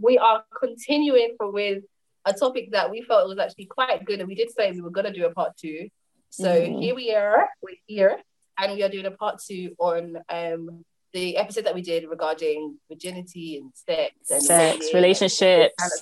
[0.00, 1.82] we are continuing for with
[2.24, 4.90] a topic that we felt was actually quite good, and we did say we were
[4.90, 5.88] gonna do a part two.
[6.30, 6.82] So Mhm.
[6.82, 8.20] here we are, we're here,
[8.58, 10.84] and we are doing a part two on um
[11.14, 15.74] the episode that we did regarding virginity and sex and sex, relationships.
[15.82, 15.92] and,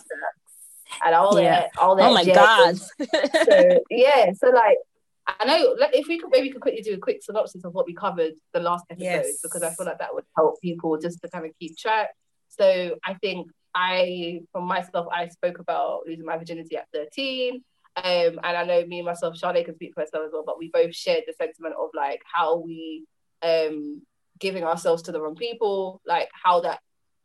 [1.04, 1.60] and all Yeah.
[1.60, 2.10] that, all that.
[2.10, 2.90] Oh my jazz.
[2.98, 3.08] god.
[3.46, 4.78] so yeah, so like
[5.26, 7.86] I know like, if we could maybe could quickly do a quick synopsis of what
[7.86, 9.40] we covered the last episode Yes.
[9.42, 12.10] because I feel like that would help people just to kind of keep track.
[12.48, 17.62] So I think I, for myself, I spoke about losing my virginity at 13.
[17.96, 20.58] Um, and I know me and myself, Charlotte can speak for herself as well, but
[20.58, 23.04] we both shared the sentiment of like how we
[23.42, 24.02] um
[24.38, 26.80] giving ourselves to the wrong people, like how that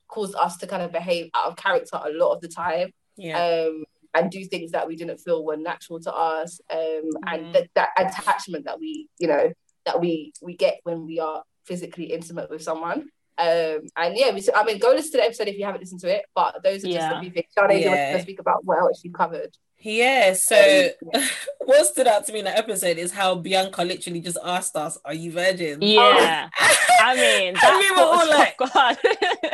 [0.07, 3.37] caused us to kind of behave out of character a lot of the time Yeah,
[3.67, 7.11] um, and do things that we didn't feel were natural to us, um, Mhm.
[7.27, 9.51] and that, that attachment that we, you know,
[9.85, 13.09] that we we get when we are physically intimate with someone.
[13.37, 16.01] Um, and yeah, we, I mean, go listen to the episode if you haven't listened
[16.01, 16.25] to it.
[16.35, 17.17] But those are just Yeah.
[17.17, 17.47] a few things.
[17.55, 18.17] Charlotte, want Yeah.
[18.17, 19.55] to speak about what else you covered?
[19.79, 20.33] yeah.
[20.33, 20.89] So
[21.59, 24.99] what stood out to me in that episode is how Bianca literally just asked us,
[25.05, 26.49] "Are you virgins?" Yeah.
[26.59, 28.97] I mean, And that we were all was- like- oh god.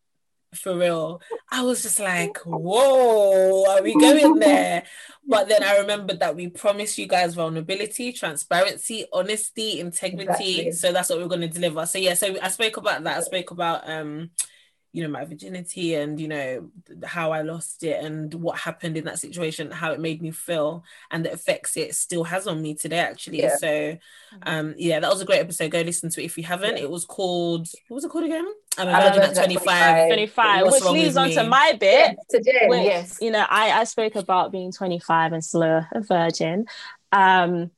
[0.53, 1.21] for real.
[1.49, 4.83] I was just like, whoa, are we going there?
[5.27, 10.59] But then I remembered that we promised you guys vulnerability, transparency, honesty, integrity.
[10.59, 10.71] Exactly.
[10.71, 11.85] So that's what we're going to deliver.
[11.85, 13.17] So yeah, so I spoke about that.
[13.17, 14.31] I spoke about um,
[14.93, 16.69] you know, my virginity and you know
[17.05, 20.83] how I lost it and what happened in that situation, how it made me feel,
[21.11, 22.99] and the effects it still has on me today.
[22.99, 23.55] Actually, Yeah.
[23.55, 23.97] so
[24.43, 25.71] um, yeah, that was a great episode.
[25.71, 26.77] Go listen to it if you haven't.
[26.77, 28.45] It was called what was it called again?
[28.77, 30.07] I'm a I'm a virgin at 25.
[30.07, 32.17] 25, which leads with on to my bit.
[32.29, 33.17] to Jen, which, yes.
[33.21, 36.65] you know, I, I spoke about being 25 and still a, a virgin.
[37.11, 37.71] Um,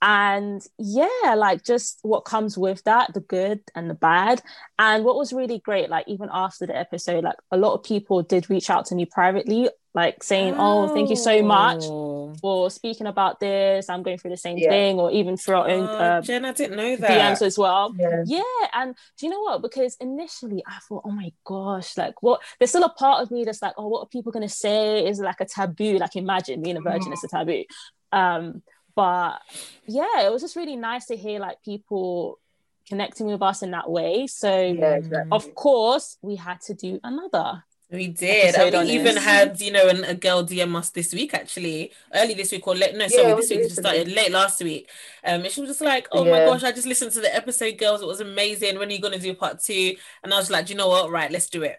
[0.00, 4.40] and yeah, like just what comes with that, the good and the bad.
[4.78, 8.22] And what was really great, like even after the episode, like a lot of people
[8.22, 12.32] did reach out to me privately, like saying, Oh, thank you so much Oh.
[12.40, 13.88] for speaking about this.
[13.88, 14.68] I'm going through the same Yeah.
[14.70, 17.42] thing, or even through our own Oh, uh, Jen, I didn't know DMs that.
[17.42, 17.92] as well.
[17.98, 18.22] Yeah.
[18.24, 18.42] Yeah,
[18.74, 19.62] and do you know what?
[19.62, 22.40] Because initially I thought, oh my gosh, like what?
[22.60, 25.08] There's still a part of me that's like, oh, what are people gonna say?
[25.08, 25.98] Is like a taboo?
[25.98, 27.64] Like imagine being a virgin is a taboo.
[28.12, 28.62] Um,
[28.98, 29.42] but
[29.86, 32.40] yeah, it was just really nice to hear like people
[32.88, 34.26] connecting with us in that way.
[34.26, 35.30] So Yeah, exactly.
[35.30, 37.62] of course we had to do another.
[37.92, 38.56] We did.
[38.56, 39.24] episode And we even this.
[39.24, 42.74] had, you know, an, a girl DM us this week actually, early this week or
[42.74, 42.96] late.
[42.96, 44.90] No, sorry, this week just started late last week.
[45.24, 47.78] Um, and she was just like, "Oh my gosh, I just listened to the episode,
[47.78, 48.02] girls.
[48.02, 48.80] It was amazing.
[48.80, 49.94] When are you gonna do part two?
[50.24, 51.08] And I was like, you know what?
[51.08, 51.76] Right, let's do it.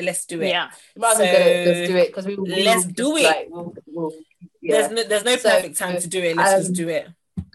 [0.00, 0.48] Let's do it.
[0.48, 0.70] Yeah.
[0.96, 2.46] Might as well get it, let's do it because we will.
[2.46, 3.24] let's do it.
[3.24, 4.12] Like, we'll, we'll,
[4.62, 4.72] yeah.
[4.88, 6.36] There's no, there's no So, perfect time to do it.
[6.36, 7.08] Let's just um, do it.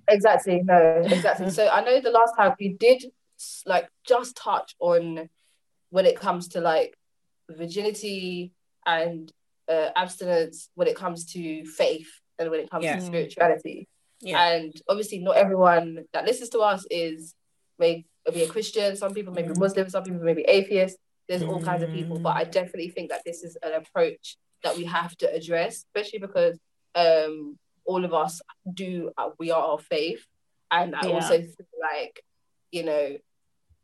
[0.07, 0.61] Exactly.
[0.63, 1.49] No, exactly.
[1.57, 3.03] so I know the last time we did
[3.65, 5.29] like just touch on
[5.89, 6.95] when it comes to like
[7.49, 8.51] virginity
[8.85, 9.31] and
[9.69, 12.95] uh, abstinence, when it comes to faith and when it comes Yeah.
[12.95, 13.87] to spirituality.
[14.21, 14.41] Yeah.
[14.51, 17.35] And obviously, not everyone that listens to us is
[17.79, 18.95] may be a Christian.
[18.95, 19.59] Some people may be Mm.
[19.59, 19.89] Muslim.
[19.89, 20.97] Some people may be atheist.
[21.29, 22.51] There's all kinds of people, but I Mm.
[22.51, 26.57] definitely think that this is an approach that we have to address, especially because
[26.97, 28.41] um, all of us
[28.73, 30.25] do uh, we are of faith,
[30.71, 31.13] and I Yeah.
[31.15, 32.23] also feel like
[32.71, 33.17] you know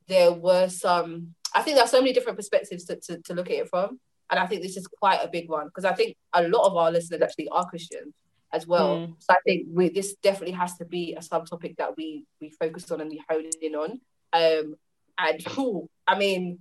[0.07, 1.35] there were some.
[1.55, 3.99] I think there's so many different perspectives to, to, to look at it from,
[4.29, 6.75] and I think this is quite a big one because I think a lot of
[6.75, 8.13] our listeners actually are Christians
[8.51, 8.97] as well.
[8.97, 9.15] Mm.
[9.19, 12.89] So I think we this definitely has to be a subtopic that we we focus
[12.91, 14.01] on and we hone in on.
[14.33, 14.75] Um,
[15.17, 16.59] and ooh, I mean,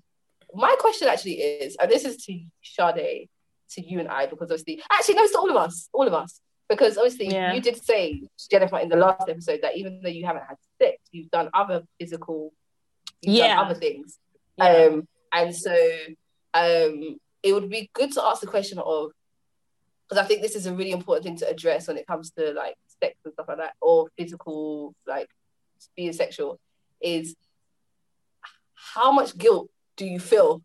[0.55, 3.29] my question actually is, and this is to Sade,
[3.75, 6.15] to you and I, because obviously, actually, no, it's to all of us, all of
[6.15, 7.53] us, because obviously Yeah.
[7.53, 10.99] you did say Jennifer in the last episode that even though you haven't had sex,
[11.11, 12.53] you've done other physical,
[13.21, 13.57] you've Yeah.
[13.57, 14.19] done other things.
[14.57, 14.65] Yeah.
[14.67, 15.75] Um, and so
[16.55, 19.13] um, it would be good to ask the question of,
[20.09, 22.53] because I think this is a really important thing to address when it comes to
[22.53, 25.29] like sex and stuff like that, or physical, like
[25.97, 26.61] being sexual,
[27.01, 27.35] is
[28.75, 30.63] how much guilt do you feel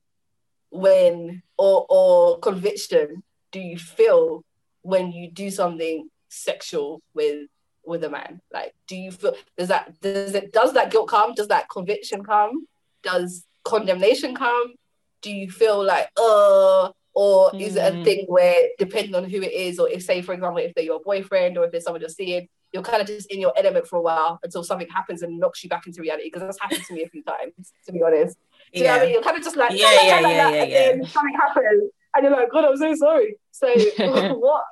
[0.69, 4.43] when, or or conviction do you feel
[4.81, 7.47] when you do something sexual with
[7.85, 8.41] with a man?
[8.53, 11.33] Like, do you feel does that does it does that guilt come?
[11.33, 12.67] Does that conviction come?
[13.03, 14.73] Does condemnation come?
[15.21, 18.03] Do you feel like, uh, or is it a Mm.
[18.03, 21.01] thing where depending on who it is, or if say for example, if they're your
[21.01, 23.95] boyfriend or if there's someone you're seeing, you're kind of just in your element for
[23.97, 26.25] a while until something happens and knocks you back into reality?
[26.27, 28.37] Because that's happened to me a few times, to be honest.
[28.73, 29.13] Do you know what I mean?
[29.13, 30.91] You're kind of just like, Yeah, "La, la, yeah, la, la," yeah, yeah, and yeah.
[30.91, 33.37] then something happens, and you're like, God, I'm so sorry.
[33.51, 33.67] So
[34.35, 34.63] what?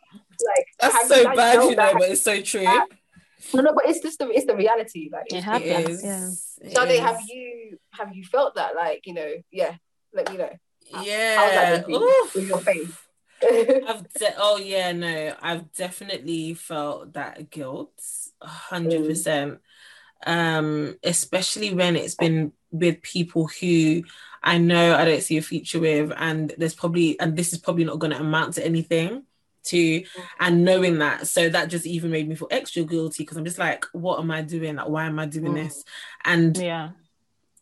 [0.45, 2.61] Like That's so you, bad, you know, but it's so true.
[2.61, 2.83] Yeah.
[3.53, 5.09] No, no, but it's just the it's the reality.
[5.11, 6.03] Like, It it's, happens.
[6.03, 6.25] It yeah.
[6.27, 6.55] is.
[6.73, 8.75] Shade, have you have you felt that?
[8.75, 9.75] Like, you know, yeah.
[10.13, 10.49] Let me know.
[10.91, 11.35] How's Yeah.
[11.35, 12.97] that been for with your face?
[13.43, 17.91] I've de- oh yeah, no, I've definitely felt that guilt,
[18.41, 19.07] a hundred Mm.
[19.07, 19.59] percent.
[20.25, 24.03] Um, especially when it's been with people who
[24.43, 27.83] I know I don't see a future with, and there's probably and this is probably
[27.83, 29.23] not going to amount to anything.
[29.69, 30.03] To
[30.39, 33.57] and knowing that, so that just even made me feel extra guilty because I'm just
[33.57, 34.75] like, what am I doing?
[34.75, 35.63] Like, why am I doing Mm.
[35.63, 35.83] this?
[36.23, 36.89] And Yeah.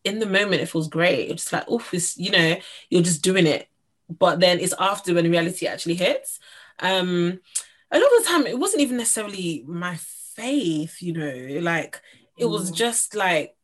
[0.04, 1.30] in the moment it feels great.
[1.30, 1.82] It's just like, oh,
[2.18, 2.58] you know,
[2.90, 3.70] you're just doing it.
[4.10, 6.40] But then it's after when reality actually hits.
[6.80, 7.40] Um,
[7.90, 9.98] a lot of the time it wasn't even necessarily my
[10.36, 12.02] faith, you know, like
[12.38, 12.76] it was Mm.
[12.76, 13.56] just like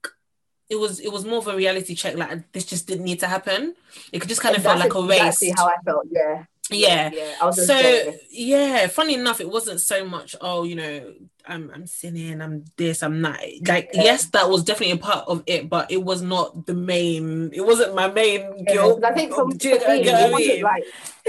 [0.70, 3.28] it was it was more of a reality check, like this just didn't need to
[3.28, 3.76] happen.
[4.12, 5.42] It could just kind of felt like a race.
[5.42, 6.06] exactly how I felt.
[6.12, 6.44] Yeah.
[6.70, 7.10] yeah.
[7.12, 7.36] Yeah.
[7.42, 11.14] I was So yeah, funny enough, it wasn't so much, oh, you know,
[11.48, 13.40] I'm I'm sinning, I'm this, I'm that.
[13.68, 14.04] Like, Yeah.
[14.04, 17.62] yes, that was definitely a part of it, but it was not the main, it
[17.62, 19.04] wasn't my main Yeah, guilt.
[19.04, 20.84] I think from, Do you for know me, I it wasn't like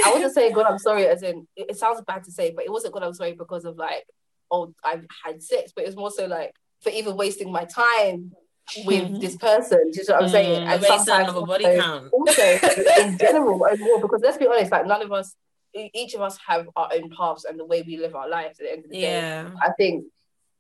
[0.05, 2.65] I wasn't saying God I'm sorry as in it, it sounds bad to say, but
[2.67, 4.05] it wasn't God I'm sorry because of like
[4.51, 8.33] oh I've had sex, but it was more so like for even wasting my time
[8.85, 9.91] with this person.
[9.91, 10.67] Do you know what I'm saying?
[10.67, 12.13] Mm, wasting of a body also- count.
[12.13, 12.43] Also
[13.01, 15.35] in general well, because let's be honest, like none of us
[15.73, 18.67] each of us have our own paths and the way we live our lives at
[18.67, 19.47] the end of the day.
[19.63, 20.05] I think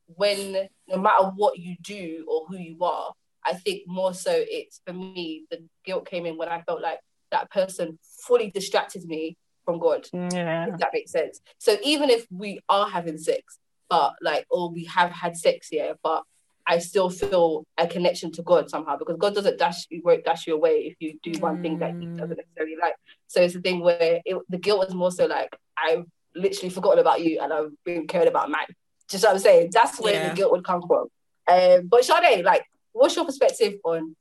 [0.06, 3.12] when no matter what you do or who you are,
[3.44, 7.00] I think more so it's for me the guilt came in when I felt like
[7.30, 10.06] that person fully distracted me from God.
[10.12, 10.68] Yeah.
[10.68, 11.40] If that makes sense.
[11.58, 15.92] So even if we are having sex, but like or we have had sex, yeah,
[16.02, 16.22] but
[16.70, 20.46] I still feel a connection to God somehow because God doesn't dash you won't dash
[20.46, 22.16] you away if you do one thing that He Mm.
[22.16, 22.94] doesn't necessarily like.
[23.26, 26.04] So it's a thing where it, the guilt was more so like I've
[26.36, 28.70] literally forgotten about you and I've been caring about mine.
[29.08, 29.70] Just what I'm saying.
[29.72, 30.28] That's where Yeah.
[30.28, 31.08] the guilt would come from.
[31.48, 34.14] Um, but Sade, like, what's your perspective on?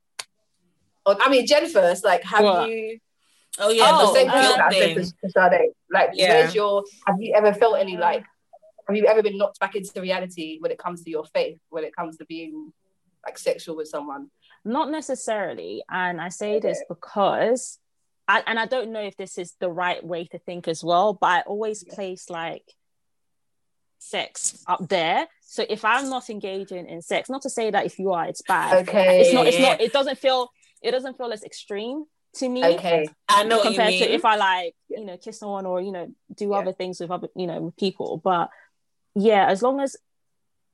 [1.06, 2.04] On I mean, Jen first.
[2.04, 2.68] Like, have What?
[2.68, 2.98] you
[3.60, 5.72] Oh yeah, Oh, the same thing guilt that I said to, to Sade?
[5.92, 6.30] Like, Yeah.
[6.30, 6.84] where's your?
[7.06, 8.26] Have you ever felt any like?
[8.90, 11.60] Have you ever been knocked back into reality when it comes to your faith?
[11.70, 12.74] When it comes to being
[13.26, 14.30] like sexual with someone?
[14.66, 15.84] Not necessarily.
[15.90, 17.78] And I say this because,
[18.28, 21.14] I, and I don't know if this is the right way to think as well,
[21.14, 22.64] but I always place like
[24.00, 25.28] sex up there.
[25.42, 28.42] So if I'm not engaging in sex, not to say that if you are, it's
[28.42, 28.88] bad.
[28.88, 29.22] Okay.
[29.22, 29.48] It's not.
[29.48, 29.82] It's not.
[29.82, 30.50] It doesn't feel.
[30.82, 32.64] It doesn't feel as extreme to me.
[32.64, 33.08] Okay.
[33.28, 34.04] I know what you compared mean.
[34.04, 36.58] to if I like, you know, kiss someone or you know, do Yeah.
[36.58, 38.22] other things with other, you know, with people.
[38.24, 38.50] But
[39.16, 39.96] yeah, as long as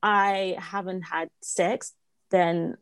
[0.02, 1.92] I haven't had sex,
[2.30, 2.76] then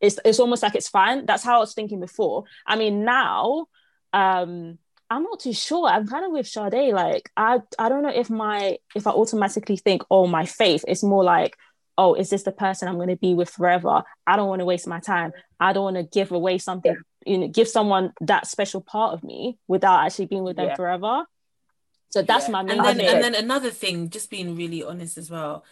[0.00, 1.26] it's it's almost like it's fine.
[1.26, 2.44] That's how I was thinking before.
[2.66, 3.66] I mean, now,
[4.12, 4.78] um,
[5.10, 5.86] I'm not too sure.
[5.88, 6.92] I'm kind of with Sade.
[6.92, 10.84] Like, I I don't know if my if I automatically think, oh, my faith.
[10.88, 11.56] It's more like,
[11.98, 14.02] oh, is this the person I'm going to be with forever?
[14.26, 15.32] I don't want to waste my time.
[15.60, 16.96] I don't want to give away something.
[17.24, 20.74] You know, give someone that special part of me without actually being with them Yeah.
[20.74, 21.24] forever.
[22.12, 22.52] So that's Yeah.
[22.52, 25.64] my main and then and then another thing, just being really honest as well.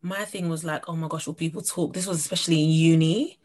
[0.00, 1.92] My thing was like, oh my gosh, will people talk?
[1.92, 3.38] This was especially in uni,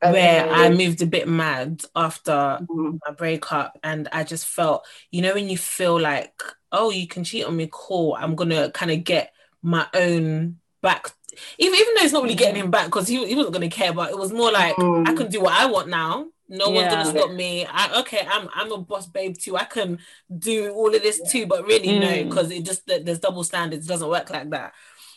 [0.00, 2.98] where I moved a bit mad after Mhm.
[3.06, 6.42] my breakup, and I just felt, you know, when you feel like,
[6.72, 8.16] oh, you can cheat on me, cool.
[8.18, 11.10] I'm gonna kind of get my own back.
[11.58, 13.92] Even even though it's not really getting him back because he, he wasn't gonna care,
[13.92, 15.06] but it was more like Mm.
[15.06, 16.28] I can do what I want now.
[16.48, 17.10] No one's gonna Yeah.
[17.10, 17.66] stop me.
[17.70, 19.56] I okay, I'm I'm a boss babe too.
[19.56, 19.98] I can
[20.36, 22.28] do all of this too, but really no, Mm.
[22.28, 23.86] because it just there's double standards.
[23.86, 24.72] It doesn't work like that.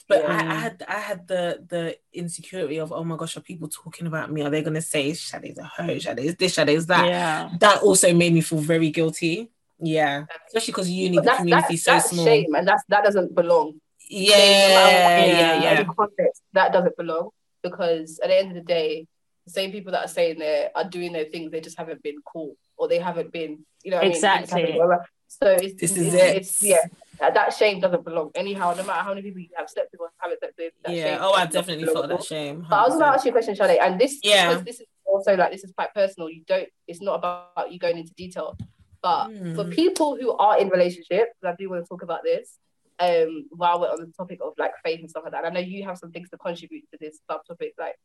[0.09, 3.69] But I, I had I had the the insecurity of oh my gosh, are people
[3.69, 4.41] talking about me?
[4.41, 5.99] Are they gonna say Shade's a hoe?
[5.99, 6.53] Shade's this?
[6.53, 7.07] Shade's that?
[7.07, 7.49] yeah.
[7.59, 9.49] That also made me feel very guilty.
[9.79, 12.25] Yeah, especially because uni But the that's, community that's, is so that's small.
[12.25, 13.79] shame, and that's that doesn't belong.
[14.09, 15.61] Yeah, no yeah, Yeah.
[15.61, 17.29] yeah, context, that doesn't belong
[17.63, 19.07] because at the end of the day, the
[19.51, 22.55] same people that are saying they are doing their things, they just haven't been cool
[22.77, 23.51] or they haven't been,
[23.83, 24.15] you know, what I mean?
[24.15, 24.79] Exactly.
[25.27, 26.29] So it's, This it's, is it's, it.
[26.35, 26.83] it's- yeah,
[27.19, 28.73] that, that shame doesn't belong anyhow.
[28.73, 31.03] No matter how many people you have slept with or haven't slept with, that Yeah.
[31.15, 32.23] shame Oh, I definitely belong felt at that all.
[32.23, 32.65] shame.
[32.69, 34.49] But I was going to ask you a question, Charlotte, and this Yeah.
[34.49, 36.29] because this is also like this is quite personal.
[36.29, 36.67] You don't.
[36.87, 38.57] It's not about you going into detail,
[39.01, 39.55] but Mm.
[39.55, 42.57] for people who are in relationships, I do want to talk about this.
[42.99, 45.61] Um, while we're on the topic of like faith and stuff like that, and I
[45.61, 47.71] know you have some things to contribute to this subtopic.
[47.79, 47.95] Like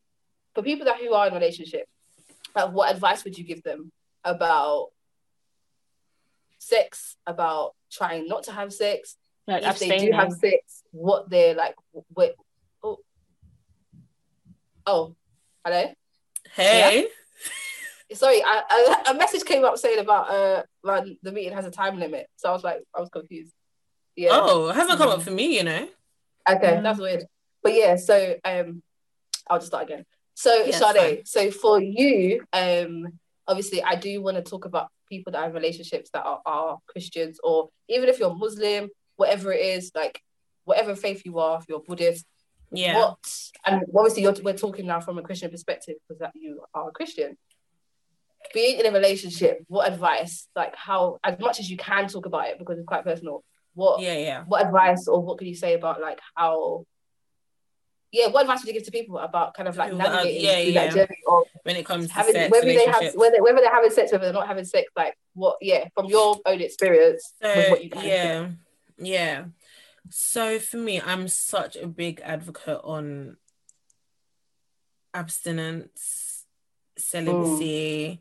[0.57, 1.90] for people that who are in relationships,
[2.55, 3.92] like what advice would you give them
[4.25, 4.88] about
[6.59, 9.16] sex, about trying not to have sex,
[9.47, 11.75] Like if they do have sex, what they're like.
[12.14, 12.35] What?
[12.83, 12.99] Oh,
[14.87, 15.14] oh,
[15.62, 15.92] hello.
[16.55, 17.09] Hey.
[18.14, 18.62] Sorry, I,
[19.07, 22.29] I, a message came up saying about uh, about the meeting has a time limit.
[22.37, 23.53] So I was like, I was confused.
[24.14, 24.31] Yeah.
[24.33, 25.87] Oh, it hasn't come up for me, you know.
[26.49, 27.25] Okay, that's weird.
[27.62, 28.83] But yeah, so um,
[29.49, 30.07] I'll just start again.
[30.37, 33.09] So Yeah, Sade, so for you, um,
[33.49, 37.40] obviously I do want to talk about people that have relationships that are, are Christians,
[37.42, 40.20] or even if you're Muslim, whatever it is, like
[40.64, 42.27] whatever faith you are, if you're Buddhist,
[42.70, 42.99] Yeah.
[42.99, 43.18] what
[43.64, 46.92] and obviously you're, we're talking now from a Christian perspective because that you are a
[46.92, 47.38] Christian.
[48.53, 52.49] Being in a relationship, what advice, like how as much as you can talk about
[52.49, 53.42] it because it's quite personal,
[53.75, 54.44] what Yeah, yeah.
[54.44, 56.85] what advice or what can you say about like how
[58.12, 60.25] yeah what advice would you give to people about kind of like People that are-
[60.25, 60.87] navigating yeah, yeah.
[60.87, 63.71] that journey of When it comes to having sex, whether they have whether, whether they're
[63.75, 67.71] having sex whether they're not having sex like what yeah from your own experience So
[67.71, 68.49] what you can yeah,
[68.99, 69.45] yeah.
[70.11, 73.37] So for me, I'm such a big advocate on
[75.12, 76.45] abstinence,
[76.97, 78.19] celibacy, mm.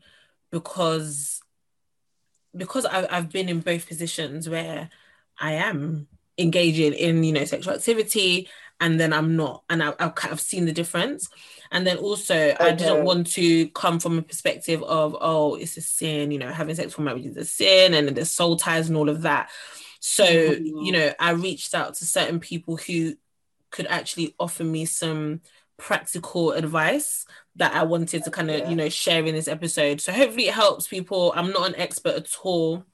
[0.50, 1.40] because
[2.56, 4.90] because I've I've been in both positions where
[5.38, 8.48] I am engaging in you know sexual activity
[8.80, 11.28] and then I'm not, and I, I've kind of seen the difference.
[11.70, 15.80] And then also, I didn't want to come from a perspective of, oh, it's a
[15.80, 18.96] sin, you know, having sex for marriage is a sin, and there's soul ties and
[18.96, 19.50] all of that.
[20.00, 20.84] So, Mhm.
[20.84, 23.16] you know, I reached out to certain people who
[23.70, 25.40] could actually offer me some
[25.78, 28.70] practical advice that I wanted to kind of, Yeah.
[28.70, 30.00] you know, share in this episode.
[30.00, 31.32] So hopefully it helps people.
[31.34, 32.84] I'm not an expert at all.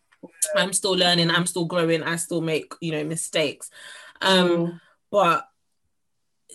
[0.56, 3.70] I'm still learning, I'm still growing, I still make, you know, mistakes.
[4.20, 4.80] Um, Mm.
[5.10, 5.48] but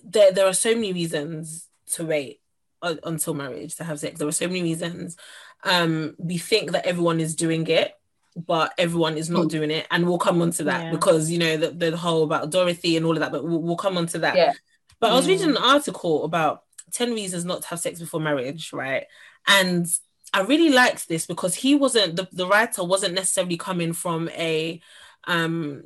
[0.03, 2.41] there there are so many reasons to wait
[2.81, 4.19] until marriage to have sex.
[4.19, 5.17] There are so many reasons.
[5.63, 7.93] Um, we think that everyone is doing it,
[8.35, 10.91] but everyone is not doing it, and we'll come on to that Yeah.
[10.91, 13.31] because you know the, the whole about Dorothy and all of that.
[13.31, 14.35] But we'll, we'll come on to that.
[14.35, 14.53] Yeah.
[14.99, 18.71] But I was reading an article about ten reasons not to have sex before marriage,
[18.73, 19.05] right?
[19.47, 19.87] And
[20.33, 24.81] I really liked this because he wasn't the, the writer wasn't necessarily coming from a
[25.25, 25.83] um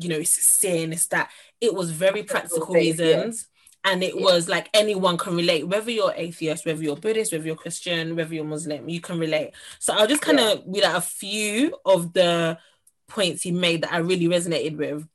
[0.00, 3.06] you know it's sin it's that it was very practical faith, yeah.
[3.06, 3.48] reasons
[3.84, 4.22] and it Yeah.
[4.22, 8.34] was like anyone can relate whether you're atheist whether you're buddhist whether you're christian whether
[8.34, 9.52] you're muslim you can relate.
[9.78, 12.58] So i'll just kind of read out a few of the
[13.08, 15.06] points he made that i really resonated with.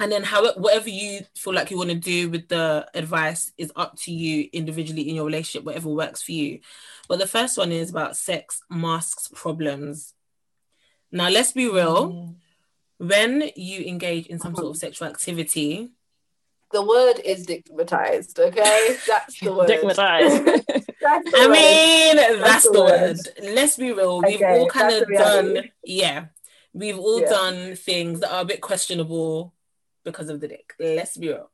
[0.00, 3.72] And then how whatever you feel like you want to do with the advice is
[3.74, 6.60] up to you individually in your relationship whatever works for you.
[7.08, 10.14] But the first one is about sex masks problems.
[11.10, 12.36] Now let's be real
[12.98, 15.90] when you engage in some sort of sexual activity
[16.72, 20.44] the word is stigmatized okay that's the word Stigmatized.
[21.00, 21.52] That's the I word.
[21.52, 23.16] mean, that's, the the word.
[23.16, 23.54] word.
[23.54, 24.20] Let's be real.
[24.20, 26.26] We've Okay, all kind of done, yeah,
[26.74, 27.28] we've all Yeah.
[27.30, 29.54] done things that are a bit questionable
[30.04, 30.74] because of the dick.
[30.78, 31.50] Let's be real.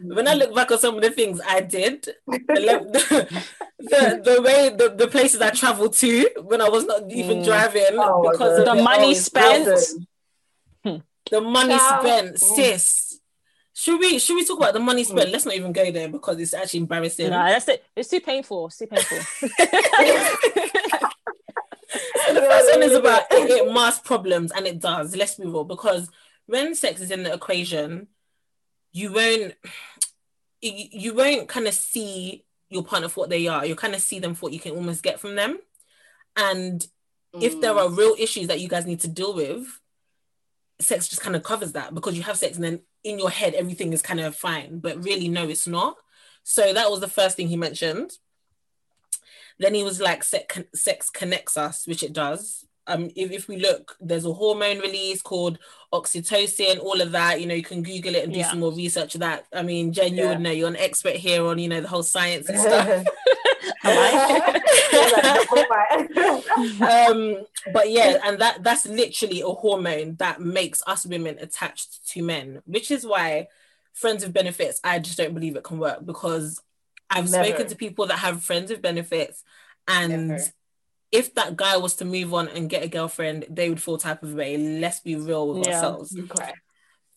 [0.00, 0.28] When Mm-hmm.
[0.28, 3.44] I look back on some of the things I did, the, the,
[3.78, 7.44] the, the way, the, the places I traveled to when I was not even Mm.
[7.44, 9.68] driving Oh because of The it, money oh, spent.
[9.68, 10.06] awful.
[11.30, 12.06] The money Child.
[12.06, 12.56] spent, Mm.
[12.56, 13.06] sis.
[13.72, 15.30] Should we should we talk about the money spent?
[15.30, 17.30] Let's not even go there because it's actually embarrassing.
[17.30, 17.82] Nah, that's it.
[17.96, 18.66] It's too painful.
[18.66, 19.18] It's too painful.
[19.18, 19.48] So
[22.34, 25.16] the first one is about it, masks problems, and it does.
[25.16, 26.10] Let's be real, because
[26.46, 28.08] when sex is in the equation,
[28.92, 29.54] you won't
[30.60, 33.64] you, won't kind of see your partner for what they are.
[33.64, 35.58] You'll kind of see them for what you can almost get from them.
[36.36, 36.86] And
[37.40, 37.78] if there Mm.
[37.78, 39.79] are real issues that you guys need to deal with,
[40.80, 43.54] sex just kind of covers that because you have sex and then in your head
[43.54, 45.96] everything is kind of fine, but really no, it's not.
[46.42, 48.12] So that was the first thing he mentioned.
[49.58, 52.64] Then he was like, sex, sex connects us, which it does.
[52.86, 55.58] Um, if, if we look, there's a hormone release called
[55.92, 57.40] oxytocin, all of that.
[57.40, 58.50] You know, you can Google it and do Yeah.
[58.50, 59.44] some more research of that.
[59.52, 60.28] I mean, Jen, you Yeah.
[60.30, 60.50] would know.
[60.50, 63.04] You're an expert here on, you know, the whole science and stuff.
[66.80, 72.22] um but yeah and that that's literally a hormone that makes us women attached to
[72.22, 73.46] men which is why
[73.92, 76.60] friends with benefits i just don't believe it can work because
[77.10, 77.44] i've Never.
[77.46, 79.42] spoken to people that have friends with benefits
[79.88, 80.42] and Never.
[81.12, 84.22] if that guy was to move on and get a girlfriend they would fall type
[84.22, 85.74] of way let's be real with Yeah.
[85.74, 86.52] ourselves Okay.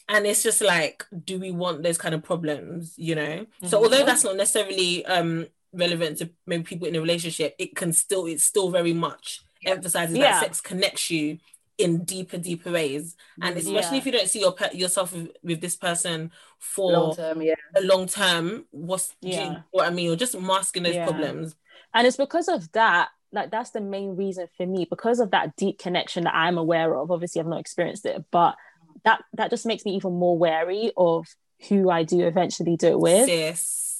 [0.09, 3.83] and it's just like do we want those kind of problems you know so Mhm.
[3.83, 8.25] although that's not necessarily um relevant to maybe people in a relationship it can still
[8.25, 10.31] it's still very much emphasizes Yeah.
[10.31, 11.39] that sex connects you
[11.77, 13.67] in deeper deeper ways and mm-hmm.
[13.67, 14.01] especially Yeah.
[14.01, 17.55] if you don't see your pe- yourself with, with this person for Long term, yeah.
[17.75, 21.05] a long term what's do you know what i mean or just masking those Yeah.
[21.05, 21.55] problems
[21.93, 25.55] and it's because of that like that's the main reason for me because of that
[25.55, 27.11] deep connection that I'm aware of.
[27.11, 28.55] Obviously, I've not experienced it, but
[29.03, 31.27] that that just makes me even more wary of
[31.67, 33.25] who I do eventually do it with.
[33.25, 33.92] Sis.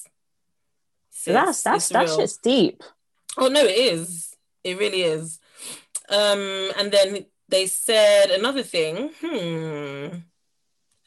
[1.24, 2.18] So that's that's it's that real.
[2.20, 2.84] shit's deep.
[3.38, 4.36] Oh no, it is.
[4.64, 5.40] It really is.
[6.10, 9.12] Um, and then they said another thing.
[9.22, 10.08] Hmm.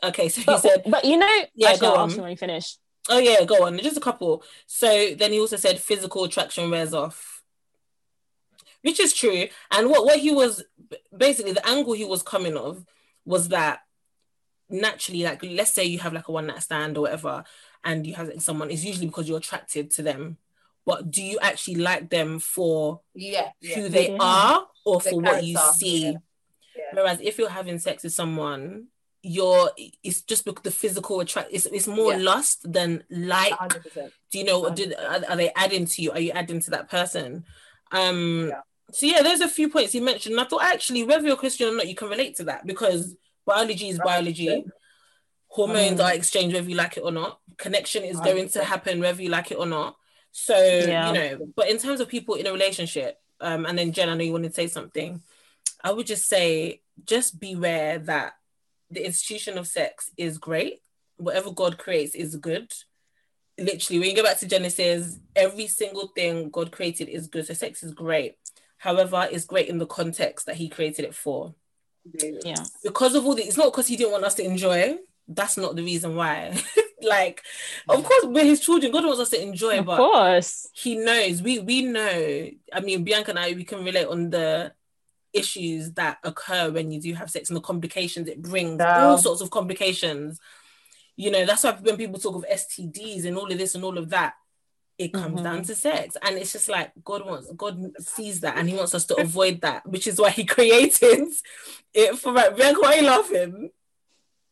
[0.02, 2.10] Okay, so he But, said, but you know, Yeah, actually, go on.
[2.16, 2.76] when you finish.
[3.08, 4.42] "Oh yeah, go on." Just a couple.
[4.66, 7.42] So then he also said, "Physical attraction wears off,"
[8.82, 9.48] which is true.
[9.70, 10.64] And what what he was
[11.16, 12.84] basically the angle he was coming of
[13.24, 13.80] was that
[14.68, 17.44] naturally, like let's say you have like a one night stand or whatever,
[17.86, 20.36] and you have someone, it's usually because you're attracted to them.
[20.84, 23.48] But do you actually like them for Yeah.
[23.62, 23.88] who yeah.
[23.88, 24.18] they Yeah.
[24.20, 26.02] are or The for what you see.
[26.04, 26.12] yeah.
[26.76, 26.82] Yeah.
[26.92, 28.88] Whereas if you're having sex with someone,
[29.22, 29.70] you're
[30.04, 32.18] it's just because the physical attract it's, it's more Yeah.
[32.30, 33.52] lust than like.
[33.54, 34.12] 100%.
[34.30, 36.10] Do you know did are, are they adding to you?
[36.12, 37.44] Are you adding to that person?
[37.90, 38.60] Um Yeah.
[38.92, 40.34] so yeah, there's a few points he mentioned.
[40.34, 43.16] And I thought actually whether you're Christian or not, you can relate to that because
[43.44, 44.64] biology is biology.
[45.48, 45.56] 100%.
[45.56, 46.04] Hormones Mm.
[46.04, 47.40] are exchanged whether you like it or not.
[47.56, 48.24] Connection is 100%.
[48.24, 49.96] going to happen whether you like it or not.
[50.32, 51.08] So Yeah.
[51.08, 54.14] you know, but in terms of people in a relationship, um, and then Jen, I
[54.14, 55.22] know you wanted to say something.
[55.82, 58.34] I would just say, just beware that
[58.90, 60.82] the institution of sex is great.
[61.16, 62.72] Whatever God creates is good.
[63.58, 67.46] Literally, when you go back to Genesis, every single thing God created is good.
[67.46, 68.36] So sex is great.
[68.78, 71.54] However, it's great in the context that He created it for.
[72.44, 72.62] Yeah.
[72.84, 74.98] Because of all the, it's not because He didn't want us to enjoy.
[75.28, 76.56] That's not the reason why.
[77.02, 77.42] like,
[77.88, 78.92] of course, we're His children.
[78.92, 80.68] God wants us to enjoy, Of but course.
[80.72, 84.72] he knows we we know i mean bianca and i we can relate on the
[85.32, 89.04] issues that occur when you do have sex and the complications it brings Yeah.
[89.06, 90.40] all sorts of complications
[91.16, 93.98] you know that's why when people talk of stds and all of this and all
[93.98, 94.34] of that
[94.98, 95.44] it comes Mhm.
[95.44, 98.94] down to sex and it's just like god wants god sees that and he wants
[98.94, 101.28] us to avoid that which is why he created
[101.92, 103.70] it for right bianca why are you laughing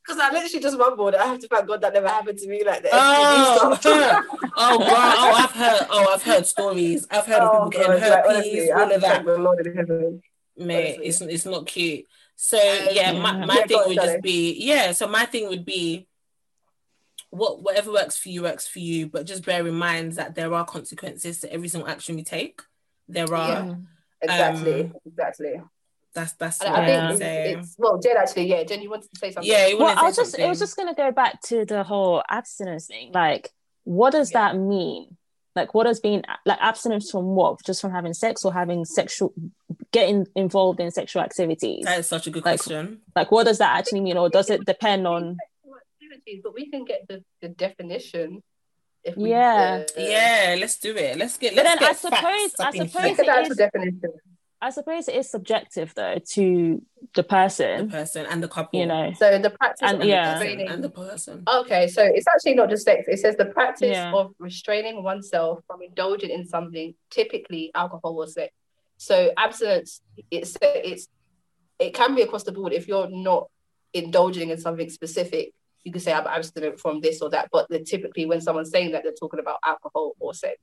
[0.06, 1.14] Because I literally just mumbled.
[1.14, 2.90] I have to thank God that never happened to me like that.
[2.92, 3.78] Oh,
[4.56, 5.14] oh, wow.
[5.16, 5.86] Oh, I've heard.
[5.88, 7.06] Oh, I've heard stories.
[7.10, 9.24] I've heard of people getting herpes, all of that.
[9.24, 10.22] The Lord in heaven.
[10.56, 11.06] mate honestly.
[11.06, 12.04] it's, it's not cute
[12.36, 15.64] so Um, yeah my, my Yeah, thing would just be yeah so my thing would
[15.64, 16.06] be
[17.30, 20.52] what whatever works for you works for you but just bear in mind that there
[20.54, 22.62] are consequences to every single action we take
[23.08, 23.74] there are Yeah.
[24.22, 24.80] Exactly.
[24.82, 25.60] Um, exactly.
[26.14, 29.12] That's that's what I I think it's, it's well, Jen actually, yeah, Jen, you wanted
[29.12, 29.50] to say something.
[29.50, 31.64] yeah you Well, want I was say just it was just gonna go back to
[31.64, 33.10] the whole abstinence thing.
[33.12, 33.50] Like,
[33.84, 34.52] what does Yeah.
[34.52, 35.16] that mean?
[35.56, 37.64] Like, what does being like abstinence from what?
[37.64, 39.32] Just from having sex or having sexual,
[39.92, 41.84] getting involved in sexual activities?
[41.84, 44.50] that is such a good like, question Like, what does that actually mean, or does
[44.50, 45.36] it depend on?
[46.00, 48.42] activities, but we can get the, the definition.
[49.04, 49.84] If we, Yeah.
[49.96, 53.30] uh, yeah let's do it let's get let's then I suppose- I suppose Look here.
[53.34, 54.00] at the is- definition.
[54.64, 56.80] I suppose it is subjective though to
[57.14, 57.90] the person, the person.
[57.90, 60.32] person and the couple You know, So the practice And- of yeah.
[60.32, 60.68] restraining.
[60.68, 63.06] and the person Okay, so it's actually not just sex.
[63.06, 64.14] It says the practice Yeah.
[64.14, 68.54] of restraining oneself from indulging in something, typically alcohol or sex.
[68.96, 70.00] So abstinence,
[70.30, 71.08] it's it's
[71.78, 72.72] it can be across the board.
[72.72, 73.50] If you're not
[73.92, 75.52] indulging in something specific,
[75.84, 77.48] you can say I'm abstinent from this or that.
[77.52, 80.56] But they're typically, when someone's saying that, they're talking about alcohol or sex.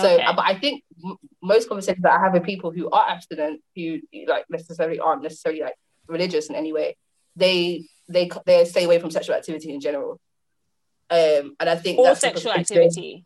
[0.00, 0.22] So, Okay.
[0.24, 3.60] uh, but I think m- most conversations that I have with people who are abstinent,
[3.74, 5.74] who like necessarily aren't necessarily like
[6.06, 6.96] religious in any way,
[7.36, 10.20] they they they stay away from sexual activity in general.
[11.10, 13.24] Um, and I think that's sexual activity.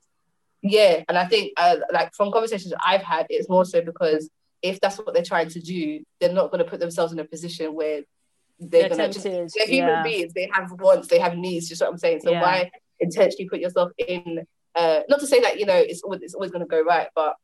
[0.62, 4.30] Yeah, and I think uh, like from conversations I've had, it's more so because
[4.62, 7.24] if that's what they're trying to do, they're not going to put themselves in a
[7.24, 8.02] position where
[8.60, 9.24] they're, They're going to just
[9.56, 10.02] they're human yeah.
[10.04, 10.32] beings.
[10.34, 11.68] They have wants, they have needs.
[11.68, 12.20] Just what I'm saying.
[12.20, 12.42] So Yeah.
[12.42, 12.70] why
[13.00, 14.46] intentionally put yourself in?
[14.74, 17.08] Uh, not to say that you know it's always it's always going to go right,
[17.14, 17.34] but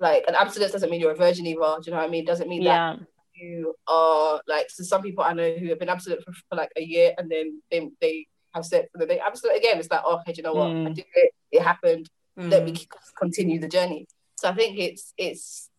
[0.00, 1.60] like an abstinence doesn't mean you're a virgin either.
[1.60, 2.24] Do you know what I mean?
[2.24, 2.98] Doesn't mean that
[3.34, 6.70] you are like so some people I know who have been abstinent for, for like
[6.76, 9.78] a year and then they they have then they abstinent again.
[9.78, 10.68] It's like, oh, hey, do you know what?
[10.86, 10.94] I Mm.
[10.94, 11.32] did it.
[11.52, 12.08] It happened.
[12.38, 12.86] Let me Mm.
[13.18, 14.06] continue the journey.
[14.38, 15.70] So I think it's it's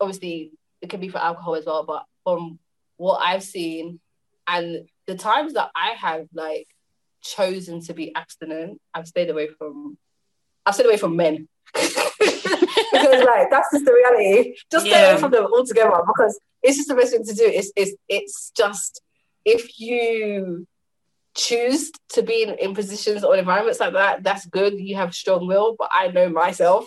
[0.00, 2.58] obviously it can be for alcohol as well, but from
[2.96, 4.00] what I've seen
[4.46, 6.68] and the times that I have like
[7.22, 9.96] chosen to be abstinent, I've stayed away from
[10.66, 11.48] I've stayed away from men.
[11.74, 14.54] because like that's just the reality.
[14.70, 15.10] Just stay Yeah.
[15.12, 17.44] away from them altogether because it's just the best thing to do.
[17.44, 19.00] It's it's it's just
[19.44, 20.66] if you
[21.34, 24.74] choose to be in, in positions or environments like that, that's good.
[24.78, 26.86] You have strong will, but I know myself.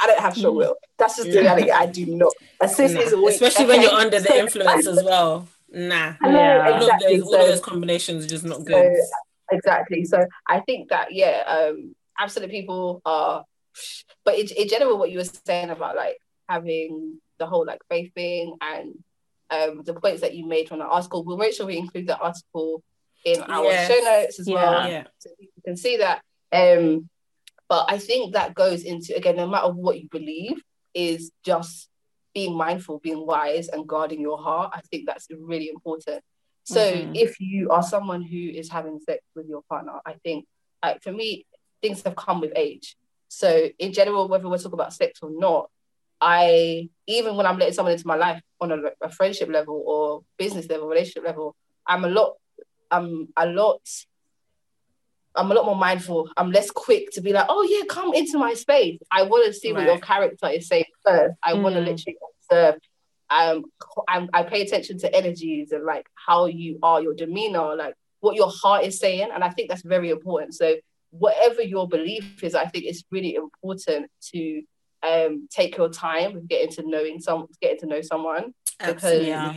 [0.00, 0.58] I don't have strong Mhm.
[0.58, 0.74] will.
[0.98, 1.70] That's just the reality.
[1.70, 2.32] I do not.
[2.60, 3.00] A sis Nah.
[3.02, 3.88] is weak, especially when okay?
[3.90, 6.70] you're under the influence as well nah I know, Yeah.
[6.70, 7.16] all, exactly.
[7.16, 8.92] those, all So- those combinations are just not so good
[9.50, 13.44] exactly so i think that yeah um absolute people are
[14.24, 16.16] but in, in general what you were saying about like
[16.48, 18.94] having the whole like faith thing and
[19.50, 21.24] um, the points that you made from the article.
[21.24, 22.82] We'll make sure we include the article
[23.24, 23.88] in our Yes.
[23.88, 24.54] show notes as Yeah.
[24.54, 25.04] well, Yeah.
[25.18, 26.22] so people can see that.
[26.52, 27.08] Um,
[27.68, 30.62] but I think that goes into again, no matter what you believe,
[30.94, 31.88] is just
[32.34, 34.70] being mindful, being wise, and guarding your heart.
[34.74, 36.22] I think that's really important.
[36.64, 37.16] So Mhm.
[37.16, 40.46] if you are someone who is having sex with your partner, I think
[40.82, 41.44] like for me,
[41.82, 42.96] things have come with age.
[43.28, 45.70] So in general, whether we're talking about sex or not,
[46.20, 50.22] I even when I'm letting someone into my life on a, a friendship level or
[50.38, 51.56] business level, relationship level,
[51.86, 52.34] I'm a lot,
[52.90, 53.80] I'm a lot,
[55.34, 56.28] I'm a lot more mindful.
[56.36, 59.00] I'm less quick to be like, oh yeah, come into my space.
[59.10, 61.34] I want to see what your character is saying first.
[61.42, 61.86] I want to Mm.
[61.86, 62.16] literally
[62.50, 62.80] observe.
[63.30, 63.64] Um,
[64.06, 68.36] I'm, I pay attention to energies and like how you are, your demeanor, like what
[68.36, 70.54] your heart is saying, and I think that's very important.
[70.54, 70.76] So
[71.12, 74.62] whatever your belief is, I think it's really important to
[75.02, 78.54] um take your time with getting to knowing some getting to know someone.
[78.80, 79.28] Absolutely.
[79.28, 79.54] Yeah.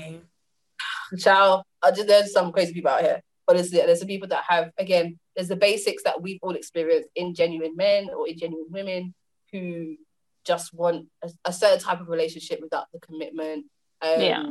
[1.17, 3.21] Child, I just there's some crazy people out here.
[3.47, 7.33] Honestly, there's some people that have again, there's the basics that we've all experienced in
[7.33, 9.13] genuine men or in genuine women
[9.51, 9.95] who
[10.45, 13.65] just want a, a certain type of relationship without the commitment.
[14.01, 14.43] Um, Yeah.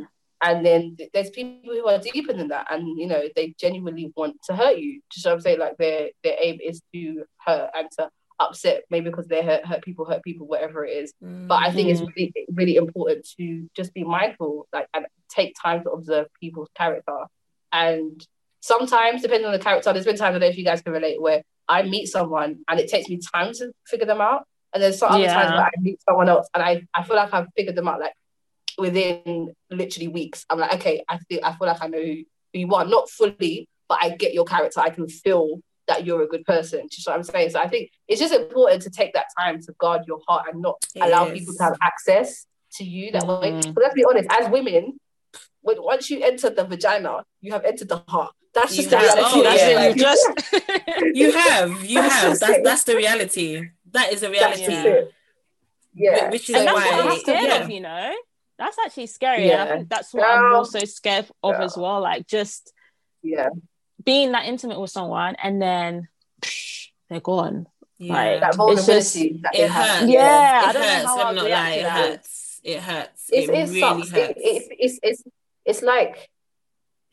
[0.44, 4.36] And then there's people who are deeper than that, and you know they genuinely want
[4.44, 5.00] to hurt you.
[5.10, 9.26] Just I'm saying, like their their aim is to hurt and to upset, maybe because
[9.26, 11.14] they hurt, hurt people, hurt people, whatever it is.
[11.20, 12.10] But I think it's mm-hmm.
[12.14, 17.24] really, really important to just be mindful, like, and take time to observe people's character.
[17.72, 18.22] And
[18.60, 20.92] sometimes, depending on the character, there's been times I don't know if you guys can
[20.92, 24.44] relate where I meet someone and it takes me time to figure them out.
[24.74, 27.32] And there's some other times where I meet someone else and I, I feel like
[27.32, 28.12] I've figured them out like
[28.78, 30.44] within literally weeks.
[30.50, 32.22] I'm like, okay, I feel I feel like I know who,
[32.52, 34.80] you are, not fully, but I get your character.
[34.80, 36.80] I can feel that you're a good person.
[36.80, 37.50] Do you know what I'm saying?
[37.50, 40.62] So I think it's just important to take that time to guard your heart and
[40.62, 42.46] not allow people to have access
[42.76, 43.52] to you that way.
[43.52, 43.74] Mhm.
[43.74, 44.98] But let's be honest, as women,
[45.60, 48.32] when once you enter the vagina, you have entered the heart.
[48.54, 49.14] That's just You the have.
[49.16, 49.38] reality.
[49.38, 49.80] Oh, That's yeah.
[49.82, 49.96] it.
[49.96, 50.26] You just
[51.16, 52.40] You have, you That's have.
[52.40, 52.64] That's it.
[52.64, 53.68] that's the reality.
[53.90, 55.08] That is a reality.
[55.94, 56.30] Yeah.
[56.30, 57.56] Which is and that's why, what I'm scared yeah.
[57.64, 58.14] of, you know.
[58.58, 62.00] That's actually scary, and I think that's what I'm also scared of as well.
[62.00, 62.72] Like just
[63.22, 63.48] yeah.
[64.04, 66.08] being that intimate with someone, and then
[66.40, 67.66] psh, they're gone.
[67.98, 68.12] Yeah.
[68.14, 70.00] Like, That It's vulnerability that it have.
[70.00, 70.12] hurts.
[70.12, 71.06] Yeah, I it don't know hurts.
[71.06, 71.74] how I'd me not react lie.
[71.76, 72.60] to It hurts.
[72.64, 73.30] It hurts.
[73.30, 74.10] It's, it it really sucks.
[74.10, 74.30] hurts.
[74.30, 75.22] It, it's, it's, it's,
[75.64, 76.28] it's like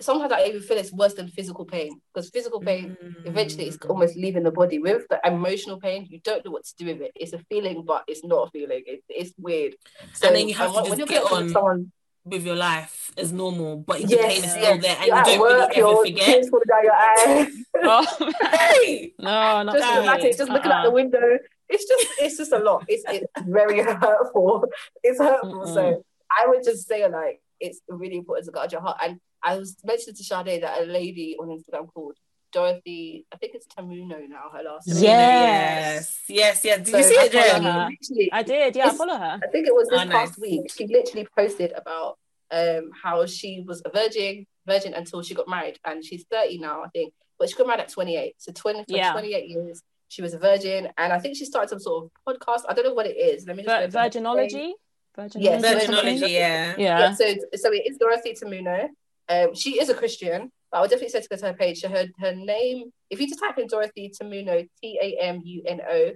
[0.01, 3.89] sometimes I even feel it's worse than physical pain because physical pain eventually it's Mm.
[3.89, 4.79] almost leaving the body.
[4.79, 7.11] With the emotional pain, you don't know what to do with it.
[7.15, 8.83] It's a feeling, but it's not a feeling.
[8.85, 9.75] It, it's weird.
[10.13, 11.43] So And then you have to when, just you're get on.
[11.45, 11.91] with someone,
[12.23, 15.17] with your life as normal, but the yes, pain is still yes, there, and you're
[15.17, 16.25] you don't work, really ever your forget.
[16.27, 17.47] tears falling down your eyes.
[17.83, 19.13] Oh Hey!
[19.17, 20.07] no, not just for me.
[20.07, 20.93] imagine, just looking out the Uh-uh.
[20.93, 21.37] window.
[21.69, 22.83] It's just, it's just a lot.
[22.87, 24.65] It's, it's very hurtful.
[25.03, 25.65] It's hurtful.
[25.67, 26.03] So
[26.39, 28.97] I would just say, like, it's really important to guard your heart.
[29.01, 32.15] And I was mentioning to Sade that a lady on Instagram called
[32.51, 35.03] Dorothy, I think it's Tamuno now, her last name.
[35.03, 36.19] Yes.
[36.27, 36.77] yes, yes, yes.
[36.79, 38.29] Did So you see I it, Jen?
[38.33, 38.75] I did.
[38.75, 39.39] Yeah, I follow her.
[39.43, 40.37] I think it was this Oh, past nice.
[40.39, 40.71] week.
[40.71, 42.17] She literally posted about
[42.51, 46.83] um how she was a virgin, virgin until she got married, and she's thirty now,
[46.83, 47.13] I think.
[47.39, 48.35] But she got married at twenty eight.
[48.37, 49.13] So twenty for Yeah.
[49.13, 52.11] twenty eight years, she was a virgin, and I think she started some sort of
[52.27, 52.63] podcast.
[52.67, 53.47] I don't know what it is.
[53.47, 54.53] Let me just Vir- go to her page.
[54.53, 54.73] Virginology.
[55.17, 55.43] Virginology.
[55.43, 56.75] Yes, Virginology, yeah.
[56.77, 56.99] Yeah.
[56.99, 57.25] Yeah, so
[57.55, 58.89] so it is Dorothy Tamuno.
[59.31, 61.79] Um, she is a Christian, but I would definitely say to go to her page.
[61.81, 65.63] So her her name, if you just type in Dorothy Tamuno, T A M U
[65.65, 66.11] N O,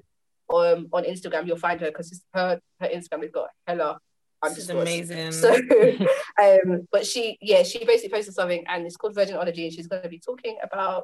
[0.49, 3.97] um, on Instagram, you'll find her because her her Instagram has got hella
[4.43, 5.32] This amazing.
[5.32, 5.53] So,
[6.41, 10.03] um, but she, yeah, she basically posted something, and it's called Virginology, and she's going
[10.03, 11.03] to be talking about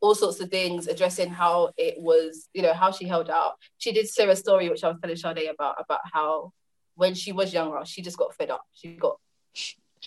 [0.00, 3.54] all sorts of things, addressing how it was, you know, how she held out.
[3.78, 6.52] She did share a story which I was telling Sade about, about how
[6.94, 8.62] when she was younger, she just got fed up.
[8.74, 9.18] She got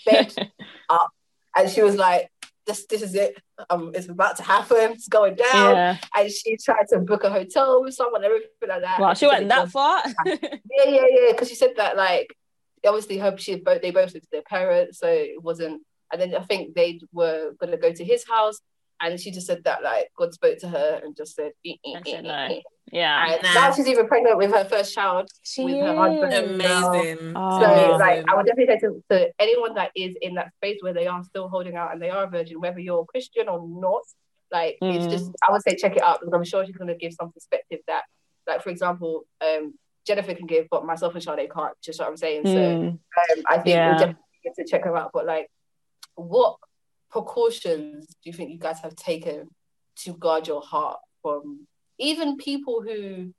[0.89, 1.09] up,
[1.55, 2.29] and she was like,
[2.65, 3.35] "This, this is it.
[3.69, 4.91] Um, it's about to happen.
[4.93, 5.97] It's going down." yeah.
[6.15, 8.99] And she tried to book a hotel with someone, everything like that.
[8.99, 10.03] Wow, And she went that was- far.
[10.25, 10.35] yeah,
[10.85, 11.31] yeah, yeah.
[11.31, 12.35] Because she said that like
[12.85, 15.81] obviously her she both they both lived with their parents, so it wasn't.
[16.11, 18.59] And then I think they were gonna go to his house,
[19.01, 21.93] and she just said that like God spoke to her and just said, "Eh, eh,
[21.95, 22.55] And said eh, no.
[22.55, 23.33] eh." yeah.
[23.33, 25.29] and now she's even pregnant with her first child.
[25.43, 26.33] She with her husband.
[26.33, 26.39] is.
[26.39, 27.33] amazing.
[27.35, 27.61] Oh.
[27.61, 27.99] So amazing.
[27.99, 31.07] like I would definitely say to, to anyone that is in that space where they
[31.07, 34.01] are still holding out and they are a virgin, whether you're Christian or not,
[34.51, 35.11] like it's Mm.
[35.11, 37.79] just I would say check it out because I'm sure she's gonna give some perspective
[37.87, 38.03] that,
[38.47, 39.73] like for example, um
[40.07, 41.73] Jennifer can give, but myself and Sade can't.
[41.83, 42.47] Just what I'm saying.
[42.47, 42.87] So Mm.
[42.93, 42.99] um,
[43.47, 43.89] I think Yeah.
[43.89, 45.11] we'll definitely get to check her out.
[45.13, 45.51] But like,
[46.15, 46.57] what
[47.11, 49.47] precautions do you think you guys have taken
[50.03, 53.33] to guard your heart from even people who,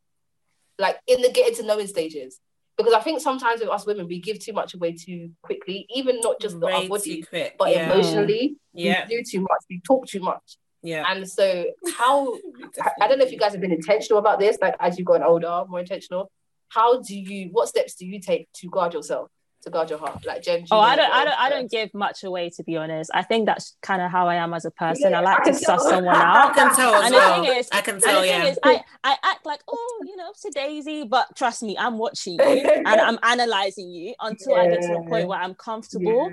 [0.78, 2.38] like, in the getting to knowing stages?
[2.76, 6.18] because I think sometimes with us women we give too much away too quickly, even
[6.20, 7.22] not just Way our body,
[7.58, 7.92] but yeah.
[7.92, 9.06] emotionally Yeah.
[9.06, 10.56] we do too much, we talk too much.
[10.82, 11.04] Yeah.
[11.06, 11.66] And so
[11.98, 12.32] how
[12.80, 15.04] I- I don't know if you guys have been intentional about this, like as you've
[15.06, 16.30] gotten older, more intentional.
[16.70, 19.28] How do you what steps do you take to guard yourself,
[19.62, 20.24] to guard your heart?
[20.26, 23.10] Like Jen, Oh, I don't, I don't, I don't give much away to be honest.
[23.14, 25.10] I think that's kind of how I am as a person.
[25.10, 25.78] Yeah, I like I to suss tell.
[25.80, 26.54] someone I out.
[26.54, 27.44] can tell And the well.
[27.44, 28.44] thing is- I can tell, the yeah.
[28.44, 32.34] is, I, I act like, oh, you know, to Daisy, but trust me, I'm watching
[32.34, 36.30] you and I'm analyzing you until I get to a point where I'm comfortable.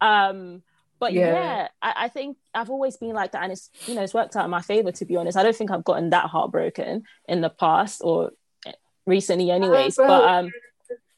[0.00, 0.62] Um,
[1.00, 1.32] but Yeah.
[1.32, 4.36] yeah, I, I think I've always been like that, and it's you know it's worked
[4.36, 4.90] out in my favor.
[4.92, 8.30] To be honest, I don't think I've gotten that heartbroken in the past or
[9.06, 9.96] recently, anyways.
[9.96, 10.50] But um,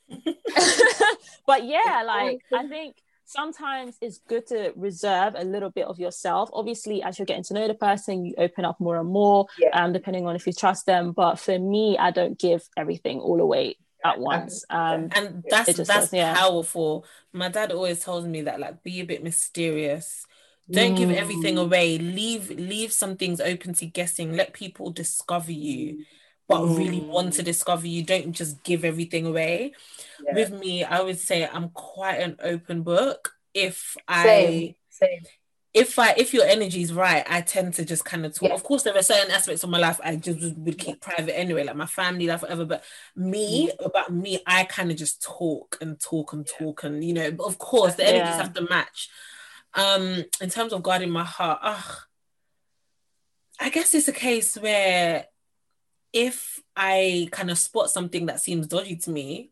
[1.46, 6.48] but yeah, like I think sometimes it's good to reserve a little bit of yourself.
[6.52, 9.70] Obviously, as you're getting to know the person, you open up more and more, Yeah.
[9.84, 11.12] um, depending on if you trust them.
[11.12, 14.64] But for me, I don't give everything all away at once.
[14.70, 16.34] Um, and that's just that's does, yeah.
[16.34, 17.04] powerful.
[17.32, 20.24] My dad always tells me that like be a bit mysterious.
[20.70, 21.16] Don't give Mm.
[21.16, 21.96] everything away.
[21.98, 24.32] Leave leave some things open to guessing.
[24.34, 26.04] Let people discover you,
[26.48, 28.02] but really want to discover you.
[28.02, 29.72] Don't just give everything away.
[30.24, 30.34] Yeah.
[30.34, 33.32] With me, I would say I'm quite an open book.
[33.54, 35.20] If I Same, same.
[35.74, 38.48] if I if your energy is right, I tend to just kind of talk.
[38.50, 38.54] Yeah.
[38.54, 41.64] Of course, there are certain aspects of my life I just would, keep private anyway,
[41.64, 42.64] like my family life, whatever.
[42.64, 42.84] But
[43.16, 43.86] me, Mm.
[43.86, 47.44] about me, I kind of just talk and talk and talk, and you know, but
[47.46, 48.42] of course, the energies Yeah.
[48.42, 49.08] have to match.
[49.74, 52.02] Um, in terms of guarding my heart, ugh,
[53.58, 55.26] I guess it's a case where
[56.16, 59.50] if I kind of spot something that seems dodgy to me,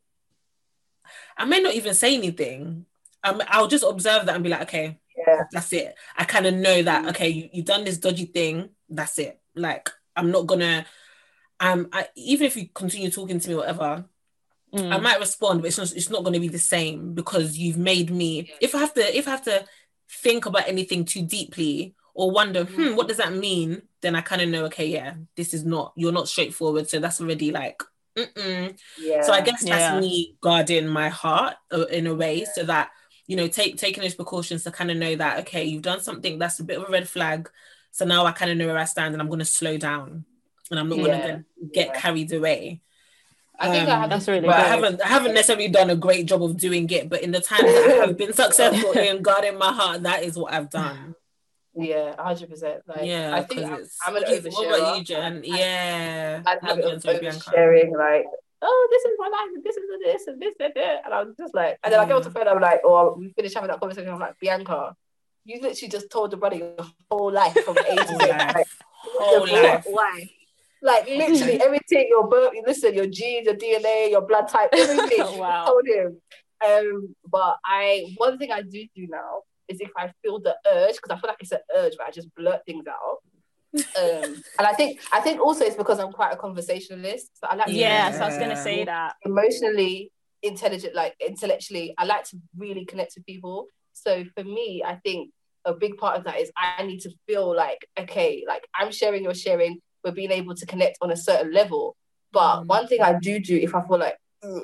[1.37, 2.87] I may not even say anything.
[3.23, 5.45] Um, I'll just observe that and be like, okay, Yeah.
[5.53, 5.95] that's it.
[6.17, 8.71] I kind of know that okay, you, you've done this dodgy thing.
[8.89, 9.39] That's it.
[9.55, 10.87] Like I'm not gonna.
[11.61, 14.07] Um, I, even if you continue talking to me, whatever,
[14.75, 14.93] mm.
[14.93, 15.93] I might respond, but it's not.
[15.93, 18.51] It's not going to be the same because you've made me.
[18.61, 19.67] If I have to, if I have to
[20.11, 23.83] think about anything too deeply or wonder, hmm, what does that mean?
[24.05, 25.95] Then I kind of know, okay, yeah, this is not.
[25.97, 27.83] You're not straightforward, so that's already like.
[28.19, 28.79] Mm-mm.
[29.01, 29.23] Yeah.
[29.23, 29.99] So I guess that's Yeah.
[29.99, 32.91] me guarding my heart uh, in a way, so that
[33.27, 36.39] you know, take taking those precautions to kind of know that okay, you've done something
[36.39, 37.49] that's a bit of a red flag.
[37.93, 40.27] So now I kind of know where I stand, and I'm going to slow down,
[40.71, 41.05] and I'm not Yeah.
[41.07, 42.01] going to get Yeah.
[42.03, 42.83] carried away.
[43.59, 44.69] I think I Um, have That's this- really But I good.
[44.69, 47.09] haven't I haven't necessarily done a great job of doing it.
[47.09, 50.37] But in the time that I have been successful in guarding my heart, that is
[50.37, 51.15] what I've done.
[51.77, 52.83] Yeah, hundred percent.
[52.87, 55.43] Like yeah, I think I'm, I'm an what about you, Jen?
[55.45, 57.51] Yeah, I'd have it Love of Jen, sorry, Bianca.
[57.51, 58.27] oversharing, like,
[58.63, 61.03] oh, this is my life, and this is this, and this, and that.
[61.05, 63.17] And I was just like, and then I get off the phone, I'm like, oh,
[63.19, 64.95] we finish having that conversation, I'm like, Bianca,
[65.45, 66.77] you literally just told the brother your
[67.11, 68.29] whole life from A to Whole Z.
[68.29, 68.55] life.
[68.55, 68.67] Like,
[69.19, 69.85] Whole life.
[69.87, 70.31] Why?
[70.81, 75.25] Like literally everything, your birth, listen, your genes, your DNA, your blood type, everything.
[75.39, 75.65] Wow.
[75.65, 76.21] I told him.
[76.67, 80.97] Um, but I one thing I do do now is if I feel the urge,
[80.97, 83.19] because I feel like it's an urge, but I just blurt things out.
[84.01, 87.31] Um, and I think I think also it's because I'm quite a conversationalist.
[87.35, 89.15] So I like to yeah, so I was gonna say that.
[89.25, 90.13] emotionally
[90.43, 93.67] intelligent, like intellectually, I like to really connect with people.
[93.93, 95.31] So for me, I think
[95.65, 99.25] a big part of that is I need to feel like, okay, like I'm sharing,
[99.25, 101.97] you're sharing, we're being able to connect on a certain level.
[102.33, 102.67] But Mm.
[102.67, 104.17] one thing I do do if I feel like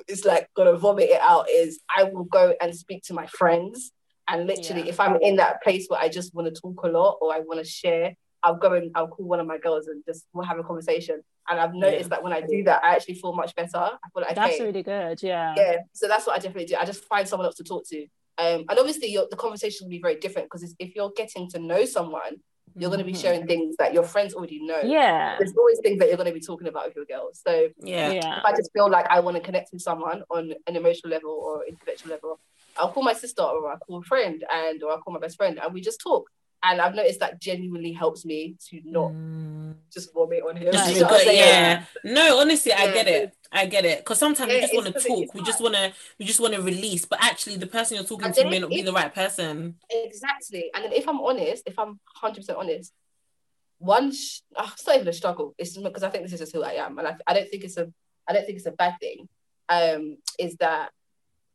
[0.06, 3.90] it's like gonna vomit it out is I will go and speak to my friends.
[4.30, 4.88] And literally, Yeah.
[4.92, 7.40] if I'm in that place where I just want to talk a lot or I
[7.40, 10.46] want to share, I'll go and I'll call one of my girls and just we'll
[10.46, 11.20] have a conversation.
[11.48, 13.76] And I've noticed that when I do that, I actually feel much better.
[13.76, 15.22] I feel like That's okay, really good.
[15.22, 15.54] Yeah.
[15.56, 18.02] yeah so that's what i definitely do i just find someone else to talk to
[18.38, 21.58] um and obviously your, the conversation will be very different because if you're getting to
[21.58, 22.32] know someone
[22.78, 23.20] you're going to be Mhm.
[23.22, 25.36] sharing things that your friends already know Yeah.
[25.38, 28.12] there's always things that you're going to be talking about with your girls so Yeah.
[28.12, 28.38] Yeah.
[28.38, 31.30] if i just feel like i want to connect with someone on an emotional level
[31.32, 32.40] or intellectual level
[32.80, 35.36] i'll call my sister or i'll call a friend and or i'll call my best
[35.36, 36.24] friend and we just talk
[36.62, 39.74] and i've noticed that genuinely helps me to not Mm.
[39.92, 41.38] just vomit on him Just You be know what I'm good, saying?
[41.38, 41.84] yeah.
[42.04, 43.32] No, honestly, I get it.
[43.52, 43.98] I get it.
[44.00, 45.34] Because sometimes we just want to talk.
[45.34, 45.92] We just want to.
[46.18, 47.04] We just want to release.
[47.06, 49.76] But actually, the person you're talking to then may if- not be the right person.
[49.90, 50.64] Exactly.
[50.74, 52.92] And then if I'm honest, if I'm 100% honest,
[53.78, 55.54] one, sh- oh, it's not even a struggle.
[55.58, 56.98] It's because I think this is just who I am.
[56.98, 57.90] And I, I don't think it's a,
[58.28, 59.28] I don't think it's a bad thing.
[59.68, 60.90] Um, is that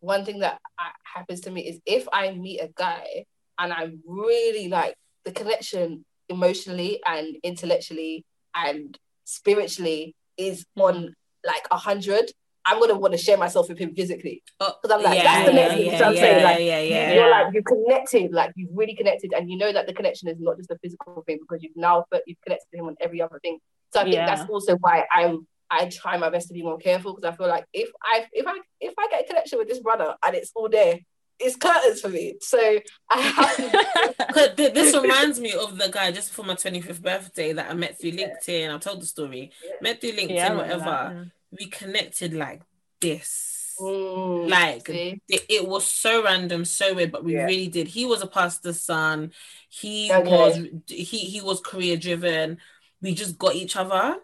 [0.06, 0.60] one thing that
[1.04, 3.26] happens to me is if I meet a guy
[3.58, 4.96] and I'm really like
[5.26, 11.14] the connection emotionally and intellectually and spiritually is on
[11.46, 12.32] like a hundred,
[12.66, 14.44] I'm gonna want to share myself with him physically.
[14.60, 16.38] Oh, because I'm like, yeah, that's the yeah, next thing, yeah, you I'm yeah, saying?
[16.40, 17.32] yeah, Like, yeah, yeah, you're Yeah.
[17.44, 20.58] like you've connected, like you've really connected, and you know that the connection is not
[20.58, 23.40] just a physical thing because you've now but you've connected to him on every other
[23.42, 23.60] thing.
[23.94, 24.26] So I think Yeah.
[24.26, 27.48] that's also why I'm I try my best to be more careful because I feel
[27.48, 30.52] like if I if I if I get a connection with this brother and it's
[30.56, 31.00] all there,
[31.40, 32.36] it's curtains for me.
[32.42, 33.72] So I have to
[34.34, 38.00] 'Cause this reminds me of the guy just for my 25th birthday that I met
[38.00, 38.74] through LinkedIn.
[38.74, 39.52] I've told the story.
[39.82, 40.84] Met through LinkedIn, Yeah, whatever.
[40.86, 42.62] that, We connected like
[43.02, 43.76] this.
[43.80, 45.18] Mm, Like it,
[45.50, 47.46] it was so random, so weird, but we Yeah.
[47.46, 47.88] really did.
[47.88, 49.32] He was a pastor's son.
[49.70, 50.30] He Okay.
[50.30, 50.56] was
[50.88, 52.60] he he was career driven.
[53.02, 54.18] We just got each other,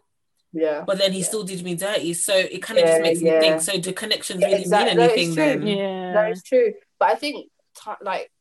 [0.54, 0.84] yeah.
[0.86, 1.26] but then he Yeah.
[1.26, 2.14] still did me dirty.
[2.14, 3.34] So it kind of Yeah, just makes yeah.
[3.34, 3.62] me think.
[3.62, 4.95] So do connections Yeah, really exactly.
[4.95, 5.43] mean anything true.
[5.43, 5.68] then?
[5.68, 6.14] Yeah.
[6.14, 6.74] That is true.
[6.99, 7.49] But I think
[7.84, 8.32] ti like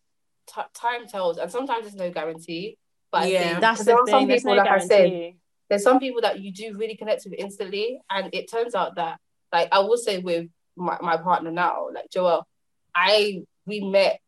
[0.53, 2.77] ti time tells, and sometimes there's no guarantee.
[3.13, 3.49] But I Yeah.
[3.51, 4.29] think That's there the are some thing.
[4.29, 5.37] There's people, no like I said, guarantee.
[5.69, 9.19] there's some people that you do really connect with instantly, and it turns out that,
[9.53, 12.47] like I will say with my, my partner now, like Joel,
[12.95, 14.21] I we met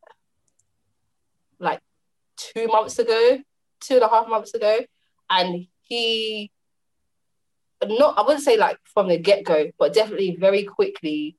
[1.58, 1.80] like
[2.36, 3.38] two months ago,
[3.80, 4.78] two and a half months ago,
[5.30, 6.50] and he
[7.88, 11.36] not I wouldn't say like from the get go, but definitely very quickly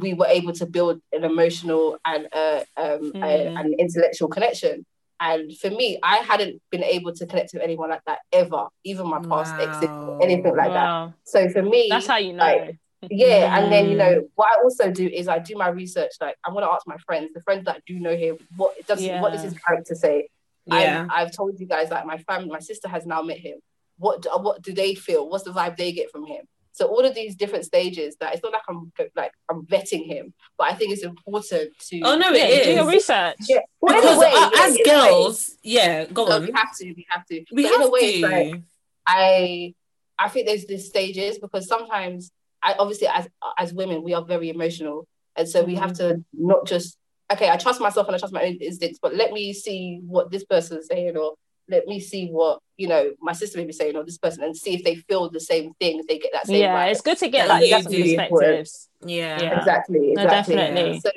[0.00, 3.60] we were able to build an emotional and uh, um, a- Mm.
[3.60, 4.84] an intellectual connection.
[5.20, 9.06] And for me, I hadn't been able to connect with anyone like that ever, even
[9.08, 10.18] my past exes, Wow.
[10.20, 11.12] anything like that.
[11.24, 12.44] So for me, That's how you know.
[12.44, 12.78] like,
[13.10, 13.98] yeah, and then you Mm.
[13.98, 16.12] know what I also do is I do my research.
[16.20, 19.32] Like I'm gonna ask my friends, the friends that do know him, what does what
[19.32, 19.50] does Yeah.
[19.50, 20.28] his character say?
[20.66, 21.06] Yeah.
[21.10, 23.58] I've, I've told you guys like my family, my sister has now met him.
[23.98, 25.28] What do, what do they feel?
[25.28, 26.44] What's the vibe they get from him?
[26.72, 30.34] So all of these different stages that it's not like I'm like I'm vetting him,
[30.58, 32.00] but I think it's important to.
[32.00, 33.36] Oh no, yeah, it do your research.
[33.48, 33.60] Yeah.
[33.80, 34.82] Well, Because way, uh, yeah, as a way.
[34.84, 36.42] girls, yeah, go No, on.
[36.46, 36.84] we have to.
[36.86, 37.44] We have to.
[37.52, 38.28] We But have in a way, to.
[38.28, 38.62] like
[39.06, 39.74] I
[40.18, 42.32] I think there's these stages because sometimes
[42.62, 43.28] I obviously as
[43.58, 46.96] as women we are very emotional and so we have to not just
[47.32, 50.30] okay I trust myself and I trust my own instincts but let me see what
[50.30, 51.34] this person's saying or
[51.68, 54.56] let me see what you know my sister may be saying or this person and
[54.56, 56.90] see if they feel the same thing if they get that same Yeah, vibe.
[56.92, 58.88] it's good to get Yeah, like different perspectives.
[59.06, 59.40] yeah.
[59.40, 59.58] Yeah.
[59.58, 61.00] exactly No, definitely.
[61.00, 61.10] so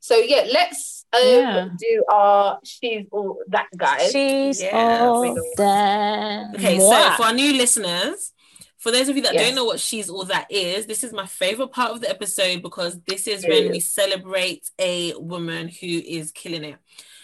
[0.00, 1.68] so yeah let's um, Yeah.
[1.78, 4.72] do our she's all that guys She's Yes.
[4.74, 6.54] all that.
[6.56, 6.90] Okay, Moi.
[6.90, 8.32] so for our new listeners,
[8.78, 9.46] for those of you that Yes.
[9.46, 12.62] don't know what She's All That is, this is my favorite part of the episode
[12.62, 13.50] because this is Yeah.
[13.50, 16.76] when we celebrate a woman who is killing it.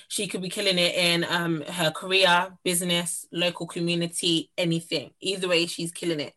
[0.08, 5.10] She could be killing it in um, her career, business, local community, anything.
[5.20, 6.32] Either way, she's killing it.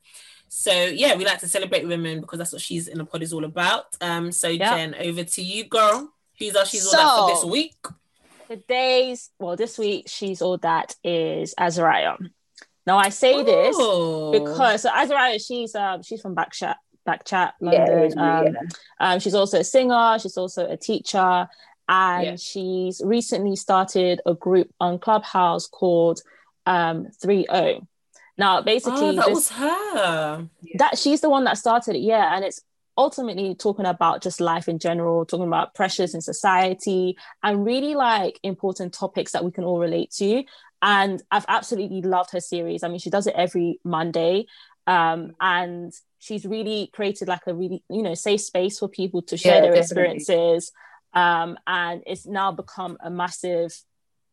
[0.50, 3.32] So yeah, we like to celebrate women because that's what she's in the pod is
[3.32, 3.86] all about.
[4.02, 4.76] Um, so Yeah.
[4.76, 6.12] Jen, over to you, girl.
[6.38, 7.76] Who's our she's all that for this week?
[8.50, 12.18] Today's well, this week she's all that is Azariah.
[12.86, 14.32] Now I say this Oh.
[14.32, 16.76] because so Azariah, she's um she's from Backchat,
[17.08, 17.90] Backchat, Yeah, London.
[18.00, 18.62] originally, um, yeah.
[19.14, 20.18] um, she's also a singer.
[20.20, 21.48] She's also a teacher,
[21.92, 22.36] and Yeah.
[22.38, 26.22] she's recently started a group on Clubhouse called
[26.66, 27.82] um Three O.
[28.38, 30.48] Now, basically, Oh, that this- was her.
[30.76, 32.62] that she's the one that started it yeah and it's
[32.98, 38.40] ultimately talking about just life in general talking about pressures in society and really like
[38.44, 40.44] important topics that we can all relate to
[40.82, 44.46] and i've absolutely loved her series i mean she does it every monday
[44.88, 49.38] um, and she's really created like a really you know safe space for people to
[49.38, 50.18] share Yeah, their definitely.
[50.18, 50.72] experiences
[51.14, 53.74] um, and it's now become a massive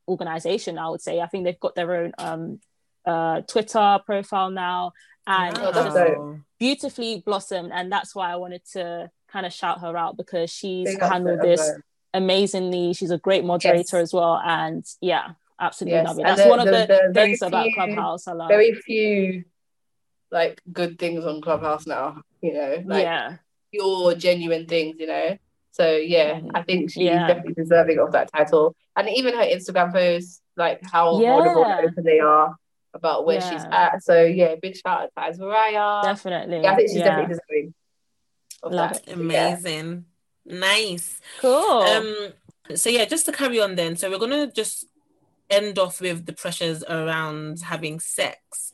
[0.06, 1.20] organization i would say.
[1.20, 2.60] I think they've got their own um,
[3.04, 4.92] uh, twitter profile now.
[5.26, 7.70] And it's just beautifully blossomed.
[7.74, 11.40] And that's why i wanted to kind of shout her out because she's Big handled
[11.42, 11.84] this her.
[12.14, 12.94] amazingly.
[12.94, 14.04] She's a great moderator Yes.
[14.08, 14.40] as well.
[14.42, 16.22] And yeah absolutely Yes, love it.
[16.22, 18.48] That's the- one of the- the, the things about few- clubhouse i love.
[18.48, 19.44] very few
[20.30, 23.36] like good things on Clubhouse now, you know, like yeah.
[23.72, 25.36] pure genuine things, you know.
[25.78, 26.50] So yeah, Mhm.
[26.54, 27.26] I think she's Yeah.
[27.28, 28.74] definitely deserving of that title.
[28.96, 31.78] And even her Instagram posts, like how vulnerable Yeah.
[31.78, 32.56] and open they are
[32.94, 34.02] about where she's at.
[34.02, 36.02] So yeah, big shout out to Azariah.
[36.02, 37.04] definitely Yeah, I think she's yeah.
[37.04, 37.74] definitely deserving
[38.64, 38.96] of Love that.
[38.96, 39.04] it.
[39.04, 39.46] So, yeah.
[39.48, 40.04] Amazing.
[40.44, 41.20] Nice.
[41.40, 42.32] cool Um
[42.74, 43.96] so yeah, just to carry on then.
[43.96, 44.84] So we're gonna just
[45.48, 48.72] end off with the pressures around having sex.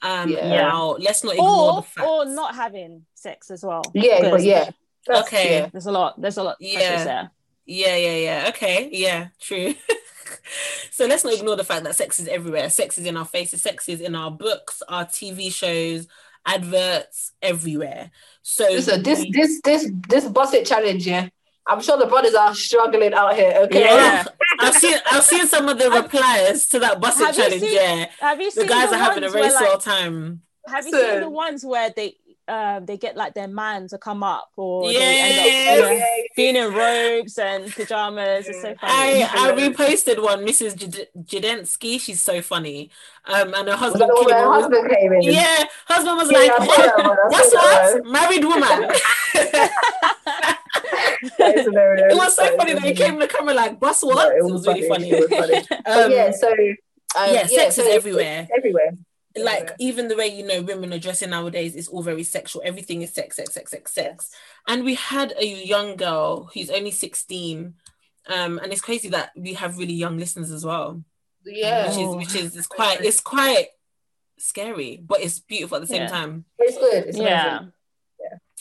[0.00, 0.48] Um Yeah.
[0.48, 2.06] now let's not ignore the or fact.
[2.08, 4.70] or not having sex as well Yeah, but yeah.
[5.06, 5.60] That's- Okay.
[5.60, 5.68] yeah.
[5.72, 7.04] there's a lot there's a lot Yeah.
[7.04, 7.30] there
[7.66, 8.44] Yeah, yeah, yeah.
[8.50, 9.74] Okay, yeah, true.
[10.90, 12.70] so let's not ignore the fact that sex is everywhere.
[12.70, 16.06] Sex is in our faces, sex is in our books, our TV shows,
[16.46, 18.10] adverts, everywhere.
[18.42, 21.28] So Listen, this we- this this this Buss It challenge, yeah.
[21.68, 23.52] I'm sure the brothers are struggling out here.
[23.64, 23.80] Okay.
[23.82, 24.24] Yeah.
[24.60, 27.60] I've seen I've seen some of the replies to that Buss It challenge.
[27.62, 29.64] seen- yeah, have you the seen guys the are having a ones very where, like,
[29.66, 30.42] swell time.
[30.68, 32.16] Have you seen the ones where they
[32.48, 34.98] um, they get like their man to come up, or Yeah.
[35.00, 38.46] they end up yeah, being in robes and pajamas.
[38.48, 39.22] It's so funny.
[39.22, 40.74] I, I reposted one, Mrs.
[40.76, 42.00] Jid- Jidensky.
[42.00, 42.90] She's so funny.
[43.24, 45.22] Um, and her husband that the one came her on- husband came in?
[45.22, 48.06] Yeah, husband was Yeah, like, I saw that one, I "What's that what?
[48.06, 48.90] Married woman."
[51.38, 53.80] That is it was so That is funny that he came in the camera like,
[53.80, 55.10] "Bus what?" No, it, was really funny.
[55.10, 55.56] It was funny.
[55.86, 58.46] Um, yeah, so um, yeah, sex is so everywhere.
[58.56, 58.90] Everywhere.
[59.36, 59.76] Like Everywhere.
[59.78, 63.12] even the way you know women are dressing nowadays is all very sexual everything is
[63.12, 64.30] sex sex sex sex sex
[64.66, 67.74] and we had a young girl who's only 16
[68.28, 71.02] um and it's crazy that we have really young listeners as well
[71.44, 73.68] Yeah, which is which is it's quite it's quite
[74.38, 76.08] scary but it's beautiful at the same Yeah.
[76.08, 77.04] time it's good.
[77.06, 77.56] It's yeah.
[77.58, 77.72] amazing.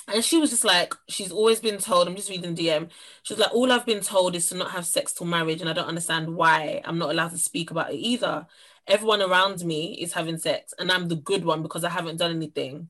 [0.07, 2.89] and she was just like she's always been told i'm just reading dm
[3.23, 5.69] she was like all i've been told is to not have sex till marriage and
[5.69, 8.45] i don't understand why i'm not allowed to speak about it either
[8.87, 12.31] everyone around me is having sex and i'm the good one because i haven't done
[12.35, 12.89] anything.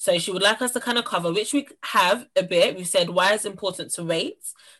[0.00, 2.76] So she would like us to kind of cover which we have a bit.
[2.76, 4.36] We said why it's important to wait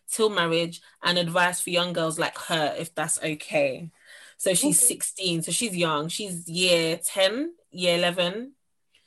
[0.09, 3.91] till marriage and advice for young girls like her if that's okay.
[4.37, 6.07] So she's 16 so she's young.
[6.09, 8.53] She's year 10 year 11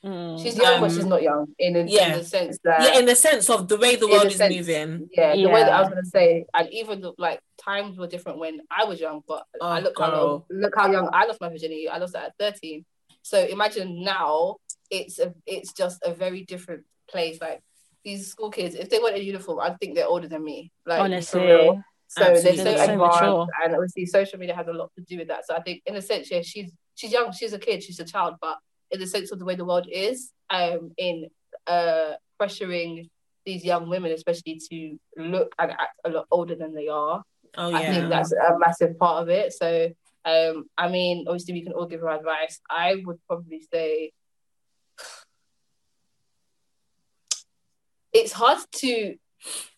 [0.04, 0.42] Mm.
[0.42, 2.14] She's young, but Um, she's not young in, in, yeah.
[2.14, 4.56] in the sense that yeah in the sense of the way the world is sense-
[4.56, 8.08] moving Yeah, the way that I was gonna say, and even the, like times were
[8.08, 10.28] different when I was young, but I Oh, look how girl.
[10.28, 11.88] long, look how young I lost my virginity.
[11.88, 12.84] I lost it at thirteen.
[13.22, 14.56] So imagine now,
[14.90, 17.40] it's a it's just a very different place.
[17.40, 17.62] Like
[18.04, 20.72] these school kids, if they weren't in uniform, I'd think they're older than me.
[20.88, 21.42] Like Honestly.
[22.08, 22.58] So they're Absolutely.
[22.58, 23.48] so They're so advanced, mature.
[23.64, 25.46] and obviously social media has a lot to do with that.
[25.46, 28.04] So I think, in a sense, yeah, she's she's young, she's a kid, she's a
[28.04, 28.58] child, but
[28.92, 31.28] in the sense of the way the world is, um, in
[31.68, 33.10] uh pressuring
[33.46, 37.24] these young women, especially to look and act a lot older than they are.
[37.58, 39.54] oh yeah I think that's a massive part of it.
[39.54, 39.90] So,
[40.26, 42.60] um, I mean, obviously, we can all give her advice.
[42.70, 44.12] I would probably say
[48.14, 49.16] it's hard to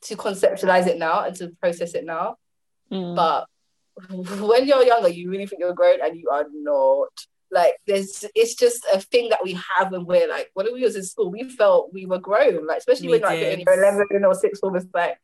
[0.02, 2.36] to conceptualize it now and to process it now.
[2.92, 3.16] Mm.
[3.16, 3.48] But
[4.10, 7.14] when you're younger, you really think you're grown, and you are not.
[7.54, 10.96] Like, there's, it's just a thing that we have when we're like, when we was
[10.96, 12.66] in school, we felt we were grown.
[12.66, 15.18] Like, especially We when like in eleven or six form, it's like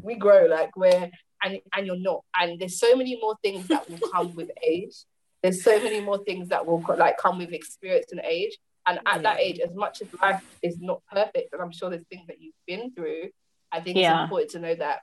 [0.00, 0.46] we grow.
[0.46, 1.10] Like, we're
[1.44, 2.24] and and you're not.
[2.38, 4.94] And there's so many more things that will come with age.
[5.42, 8.56] There's so many more things that will like come with experience and age.
[8.86, 12.04] And at that age, as much as life is not perfect, and I'm sure there's
[12.10, 13.30] things that you've been through,
[13.72, 14.14] I think Yeah.
[14.14, 15.00] it's important to know that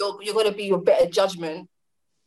[0.00, 1.68] you're, you're going to be your better judgment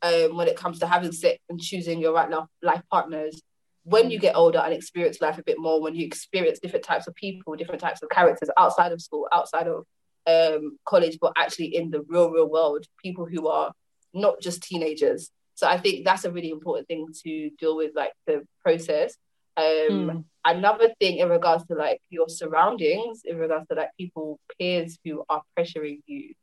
[0.01, 3.41] um, when it comes to having sex and choosing your right life, life partners
[3.83, 7.07] when you get older and experience life a bit more, when you experience different types
[7.07, 9.85] of people, different types of characters outside of school, outside of
[10.27, 13.71] um, college, but actually in the real, real world, people who are
[14.13, 15.31] not just teenagers.
[15.55, 19.15] So I think that's a really important thing to deal with, like the process.
[19.57, 20.25] Um, Mm.
[20.43, 25.23] Another thing in regards to like your surroundings, in regards to like people, peers who
[25.29, 26.33] are pressuring you,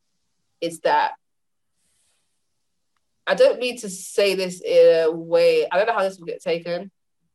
[0.61, 1.13] is that
[3.29, 6.27] I don't mean to say this in a way, I don't know how this will
[6.27, 6.91] get taken,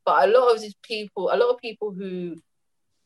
[0.06, 2.36] but a lot of these people, a lot of people who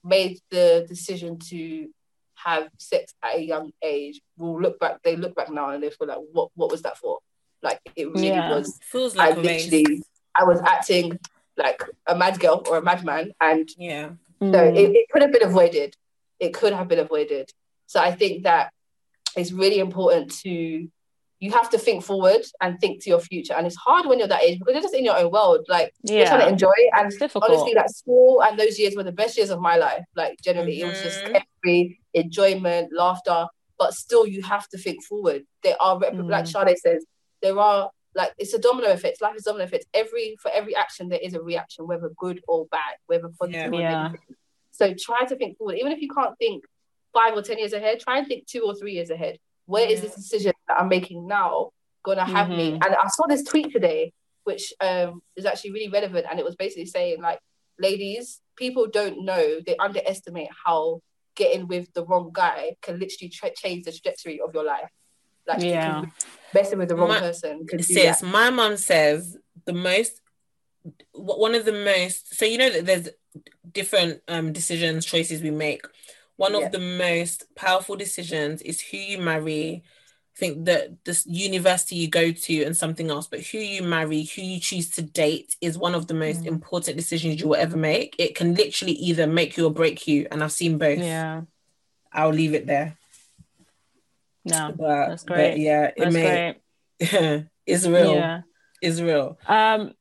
[0.04, 1.90] made the decision to
[2.36, 5.90] have sex at a young age will look back, they look back now and they
[5.90, 7.20] feel like, what, what was that for?
[7.62, 8.50] Like, it really Yeah.
[8.56, 9.70] was feels I like a race.
[9.70, 10.02] literally,
[10.34, 11.20] I was acting
[11.58, 14.78] like a mad girl or a madman, and yeah so Mm.
[14.78, 15.96] it, it could have been avoided.
[16.40, 17.50] It could have been avoided.
[17.88, 18.72] So I think that
[19.36, 20.88] it's really important to
[21.40, 23.54] you have to think forward and think to your future.
[23.54, 25.66] And it's hard when you're that age because you're just in your own world.
[25.70, 27.52] Like you're trying to yeah, enjoy and it's difficult.
[27.52, 30.04] honestly, like school and those years were the best years of my life.
[30.16, 31.24] Like generally, it was just
[31.64, 33.46] every enjoyment, laughter.
[33.78, 35.44] But still, you have to think forward.
[35.64, 36.28] There are, rep- Mm.
[36.30, 37.06] like Sade says,
[37.44, 39.22] there are like it's a domino effect.
[39.22, 39.86] Life is domino effect.
[39.94, 43.80] Every for every action, there is a reaction, whether good or bad, whether positive or
[43.80, 44.08] Yeah.
[44.08, 44.36] negative.
[44.72, 46.64] So try to think forward, even if you can't think
[47.14, 48.00] five or ten years ahead.
[48.00, 49.38] Try and think two or three years ahead.
[49.68, 51.72] Where is this decision that I'm making now
[52.04, 52.72] gonna have me?
[52.72, 52.86] Mhm.
[52.86, 54.14] And I saw this tweet today,
[54.46, 57.40] which um, is actually really relevant, and it was basically saying like,
[57.78, 61.02] ladies, people don't know, they underestimate how
[61.36, 64.90] getting with the wrong guy can literally tra- change the trajectory of your life.
[65.48, 66.02] Like, Yeah.
[66.02, 66.12] can,
[66.54, 70.22] messing with the wrong My- person can do sis my mom says the most
[71.14, 73.10] one of the most so you know that there's
[73.72, 75.84] different um decisions choices we make
[76.38, 76.66] one Yeah.
[76.68, 79.84] of the most powerful decisions is who you marry
[80.36, 84.22] I think that this university you go to and something else, but who you marry,
[84.22, 86.48] who you choose to date is one of the most Mm.
[86.50, 88.16] important decisions you will ever make.
[88.20, 91.00] It can literally either make you or break you, and I've seen both.
[91.00, 91.42] yeah,
[92.14, 93.00] I'll leave it there.
[94.46, 95.58] no, But, That's but great.
[95.58, 96.56] yeah, it that's may
[97.00, 97.46] great.
[97.66, 98.14] it's real.
[98.14, 98.42] Yeah.
[98.80, 99.40] It's real.
[99.48, 99.94] Um,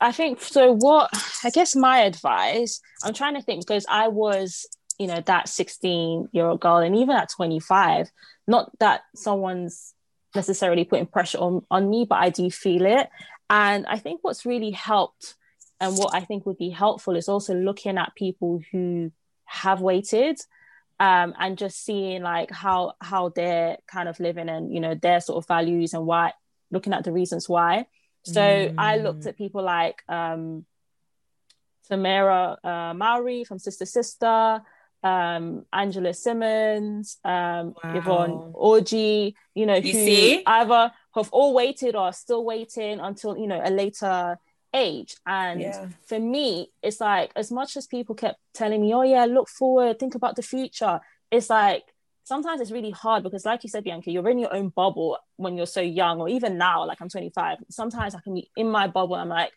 [0.00, 0.72] I think so.
[0.72, 1.10] What
[1.44, 4.66] I guess my advice, I'm trying to think because I was,
[4.98, 8.10] you know, that 16 year old girl, and even at 25,
[8.46, 9.94] not that someone's
[10.34, 13.08] necessarily putting pressure on, on me, but I do feel it.
[13.48, 15.34] And I think what's really helped
[15.80, 19.12] and what I think would be helpful is also looking at people who
[19.44, 20.38] have waited
[20.98, 25.20] um, and just seeing like how how they're kind of living and you know their
[25.20, 26.32] sort of values and why
[26.70, 27.86] looking at the reasons why
[28.24, 28.74] so mm.
[28.78, 30.64] i looked at people like um
[31.88, 34.60] Tamera uh, Mowry from Sister Sister,
[35.02, 37.90] um, Angela Simmons, um, wow.
[37.94, 40.42] Yvonne Orji, you know, you who see?
[40.46, 44.38] either have all waited or are still waiting until, you know, a later
[44.74, 45.16] age.
[45.26, 45.88] And Yeah.
[46.06, 49.98] for me, it's like as much as people kept telling me, oh yeah, look forward,
[49.98, 51.00] think about the future.
[51.30, 51.84] It's like
[52.24, 55.56] sometimes it's really hard because, like you said, Bianca, you're in your own bubble when
[55.56, 57.58] you're so young, or even now, like I'm 25.
[57.70, 59.14] Sometimes I can be in my bubble.
[59.14, 59.52] I'm like,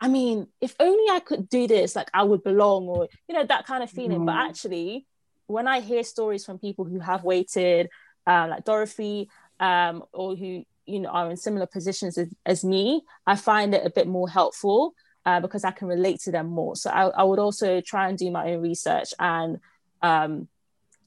[0.00, 3.44] I mean, if only I could do this, like I would belong, or you know,
[3.44, 4.24] that kind of feeling.
[4.24, 5.06] But actually,
[5.46, 7.90] when I hear stories from people who have waited,
[8.26, 9.28] uh, like Dorothy,
[9.58, 13.86] um, or who you know are in similar positions as, as me, I find it
[13.86, 14.94] a bit more helpful
[15.26, 16.76] uh, because I can relate to them more.
[16.76, 19.58] So I, I would also try and do my own research and
[20.02, 20.48] um,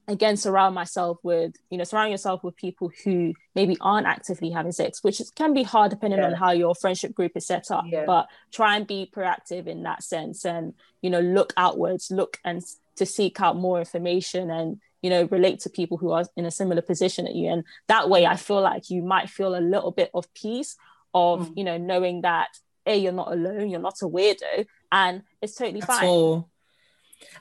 [0.07, 4.71] again surround myself with you know surround yourself with people who maybe aren't actively having
[4.71, 8.05] sex which can be hard depending on how your friendship group is set up Yeah.
[8.05, 12.61] but try and be proactive in that sense and you know look outwards look and
[12.97, 16.51] to seek out more information and you know relate to people who are in a
[16.51, 19.91] similar position at you and that way i feel like you might feel a little
[19.91, 20.75] bit of peace
[21.13, 21.57] of Mm.
[21.57, 22.49] you know knowing that
[22.85, 26.49] a you're not alone you're not a weirdo and it's totally fine all.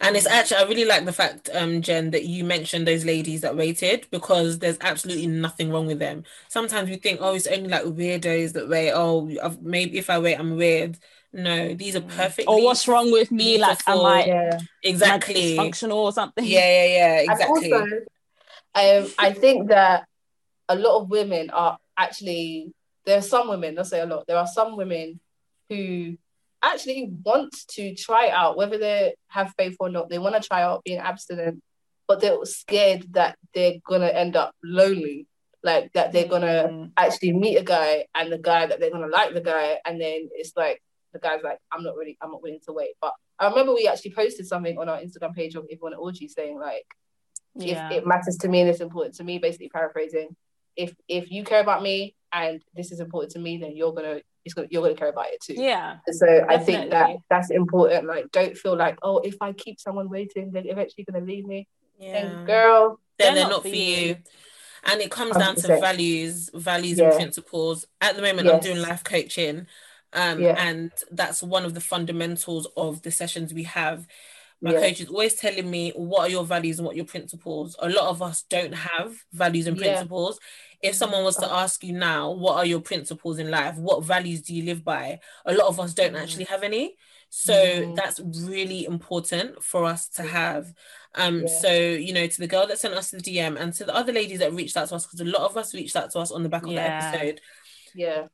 [0.00, 3.40] And it's actually, I really like the fact, um, Jen, that you mentioned those ladies
[3.42, 6.24] that waited because there's absolutely nothing wrong with them.
[6.48, 8.92] Sometimes we think, oh, it's only like weirdos that wait.
[8.92, 10.98] Oh, I've, maybe if I wait, I'm weird.
[11.32, 12.46] No, these are perfect.
[12.48, 14.58] or what's wrong with me like am beautiful- i Yeah.
[14.82, 15.58] Exactly.
[15.58, 17.72] Am I dysfunctional or something Yeah, yeah, yeah, exactly.
[17.72, 18.04] And
[18.74, 20.06] also, um, I think that
[20.68, 22.72] a lot of women are actually
[23.04, 25.20] there are some women, let's say a lot, there are some women
[25.68, 26.16] who
[26.62, 30.08] actually want to try out whether they have faith or not.
[30.08, 31.62] They want to try out being abstinent,
[32.06, 35.26] but they're scared that they're gonna end up lonely.
[35.64, 36.92] Like that they're gonna Mm.
[36.96, 40.28] actually meet a guy and the guy that they're gonna like the guy, and then
[40.32, 40.82] it's like
[41.12, 42.94] the guy's like, I'm not really, I'm not willing to wait.
[43.00, 46.58] But I remember we actually posted something on our Instagram page of Yvonne Orji saying
[46.58, 46.84] like
[47.54, 50.34] yeah if it matters to me and it's important to me, basically paraphrasing.
[50.76, 54.20] If if you care about me and this is important to me, then you're gonna
[54.44, 55.54] it's gonna you're gonna care about it too.
[55.54, 58.06] yeah So I think that that's important.
[58.06, 61.68] Like, don't feel like, oh, if I keep someone waiting, they're eventually gonna leave me.
[61.98, 62.16] Yeah.
[62.16, 64.16] And girl, then they're, not, for you.
[64.84, 65.80] And it comes down to 100%.
[65.80, 67.86] values, values and principles.
[68.00, 69.66] At the moment, I'm doing life coaching,
[70.12, 70.56] um, Yeah.
[70.58, 74.06] and that's one of the fundamentals of the sessions we have.
[74.62, 74.80] My Yeah.
[74.80, 77.74] coach is always telling me what are your values and what are your principles.
[77.80, 79.82] A lot of us don't have values and Yeah.
[79.82, 79.94] Mm-hmm.
[79.94, 80.38] principles.
[80.80, 83.76] If someone was to ask you now, what are your principles in life?
[83.76, 85.20] What values do you live by?
[85.44, 86.96] A lot of us don't actually have any.
[87.28, 87.96] So Mhm.
[87.96, 90.72] that's really important for us to have.
[91.14, 91.60] Um, Yeah.
[91.60, 94.12] so you know, to the girl that sent us the DM and to the other
[94.12, 96.30] ladies that reached out to us, because a lot of us reached out to us
[96.30, 97.10] on the back of Yeah.
[97.10, 97.40] the episode.
[97.94, 98.26] yeah,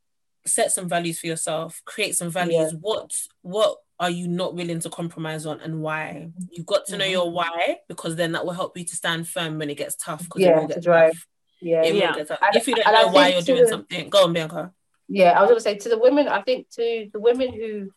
[0.47, 1.83] Set some values for yourself.
[1.85, 2.73] Create some values.
[2.75, 3.13] What
[3.43, 6.29] what are you not willing to compromise on, and why?
[6.29, 6.45] Mm-hmm.
[6.53, 7.35] You've got to know your mm-hmm.
[7.35, 10.27] why because then that will help you to stand firm when it gets tough.
[10.37, 11.13] Yeah, to get drive.
[11.13, 11.27] tough.
[11.61, 12.15] yeah, It Yeah.
[12.15, 14.73] get if you don't and I know why you're doing the- something, go on, Bianca.
[15.09, 15.33] yeah.
[15.33, 17.91] I was gonna say to the women, I think to the women who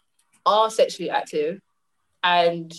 [0.46, 1.60] are sexually active
[2.24, 2.74] and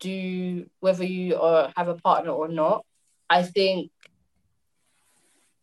[0.00, 2.84] do whether you are have a partner or not,
[3.30, 3.90] I think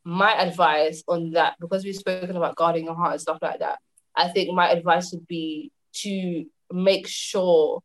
[0.04, 3.80] my advice on that, because we've spoken about guarding your heart and stuff like that,
[4.16, 7.82] I think my advice would be to make sure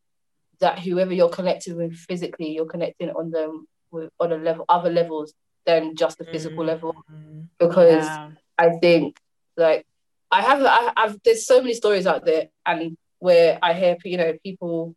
[0.61, 4.91] that whoever you're connected with physically, you're connecting on them with on a level other
[4.91, 5.35] levels
[5.67, 6.95] than just the physical level.
[7.13, 7.49] Mm.
[7.59, 8.31] Because yeah.
[8.59, 9.19] I think
[9.57, 9.87] like
[10.31, 14.17] I have I, I've there's so many stories out there and where I hear you
[14.17, 14.95] know people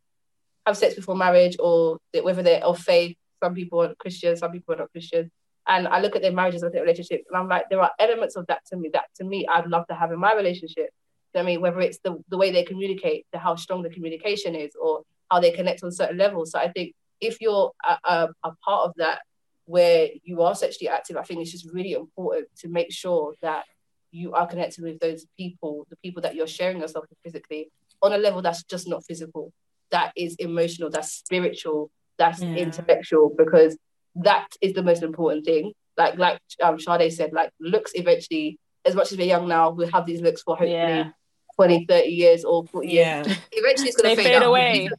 [0.65, 3.17] have sex before marriage or that whether they're of faith.
[3.43, 5.31] Some people are Christian, some people are not Christian.
[5.67, 7.81] And I look at their marriages, I look at their relationships, and I'm like, there
[7.81, 10.33] are elements of that to me that to me I'd love to have in my
[10.33, 10.89] relationship.
[11.33, 13.83] You know what I mean, whether it's the, the way they communicate, the how strong
[13.83, 16.51] the communication is, or how they connect on certain levels.
[16.51, 19.19] So I think if you're a, a, a part of that
[19.65, 23.63] where you are sexually active, I think it's just really important to make sure that
[24.11, 27.69] you are connected with those people, the people that you're sharing yourself with physically,
[28.01, 29.53] on a level that's just not physical,
[29.91, 32.55] that is emotional, that's spiritual, that's Yeah.
[32.55, 33.77] intellectual, because
[34.15, 35.71] that is the most important thing.
[35.97, 39.91] Like like um Sade said, like looks eventually, as much as we're young now, we'll
[39.91, 41.11] have these looks for hopefully Yeah.
[41.55, 43.23] 20, 30 years or 40 Yeah.
[43.23, 43.37] years.
[43.51, 44.89] Eventually it's gonna fade, fade away.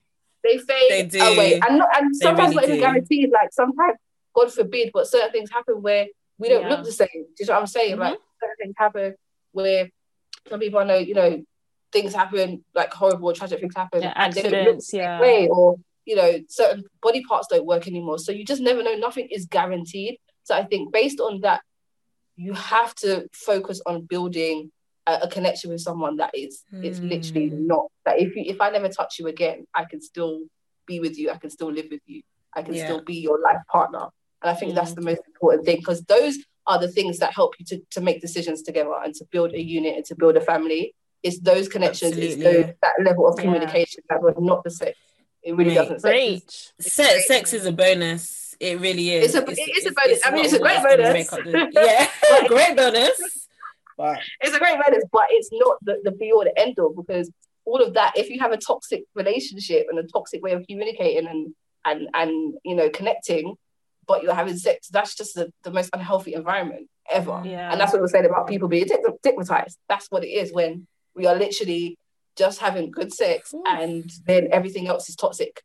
[0.44, 1.22] They fade They do.
[1.22, 1.60] away.
[1.66, 2.80] And not, and sometimes really not even do.
[2.82, 3.30] guaranteed.
[3.30, 3.96] Like sometimes,
[4.34, 6.06] God forbid, but certain things happen where
[6.38, 6.70] we don't Yeah.
[6.70, 7.08] look the same.
[7.12, 7.98] Do you know what I'm saying?
[7.98, 8.22] Like mm-hmm.
[8.40, 9.14] certain things happen
[9.52, 9.90] where
[10.48, 11.44] some people I know, you know,
[11.92, 15.20] things happen, like horrible, tragic things happen, Yeah, and they don't look the yeah.
[15.20, 18.18] way, or you know, certain body parts don't work anymore.
[18.18, 18.94] So you just never know.
[18.96, 20.18] Nothing is guaranteed.
[20.42, 21.60] So I think based on that,
[22.36, 24.72] you have to focus on building
[25.06, 27.66] a, a connection with someone that is it's literally Hmm.
[27.66, 30.40] not that if you if I never touch you again, I can still
[30.86, 31.30] be with you.
[31.30, 32.22] I can still live with you.
[32.54, 32.84] I can Yeah.
[32.86, 34.06] still be your life partner.
[34.42, 37.54] And I think that's the most important thing because those are the things that help
[37.58, 40.40] you to, to make decisions together and to build a unit and to build a
[40.40, 40.94] family.
[41.22, 43.42] It's those connections, it's those, that level of Yeah.
[43.44, 44.92] communication that we're not the same.
[45.42, 45.88] It really Mate.
[45.88, 46.02] doesn't.
[46.02, 46.70] Preach.
[46.80, 48.54] Sex, sex is a bonus.
[48.60, 49.34] It really is.
[49.34, 50.20] It's a- it is a bonus.
[50.24, 51.28] I mean, it's a great bonus.
[51.72, 52.08] yeah,
[52.48, 53.20] great bonus.
[53.96, 56.94] But it's a great bonus, but it's not the, the be all the end all
[56.94, 57.30] because
[57.64, 61.28] all of that, if you have a toxic relationship and a toxic way of communicating
[61.28, 63.56] and and and you know connecting,
[64.06, 67.42] but you're having sex, that's just the, the most unhealthy environment ever.
[67.44, 67.70] Yeah.
[67.70, 69.78] And that's what we're saying about people being stig- stigmatized.
[69.88, 71.98] That's what it is when we are literally
[72.36, 75.62] just having good sex and then everything else is toxic.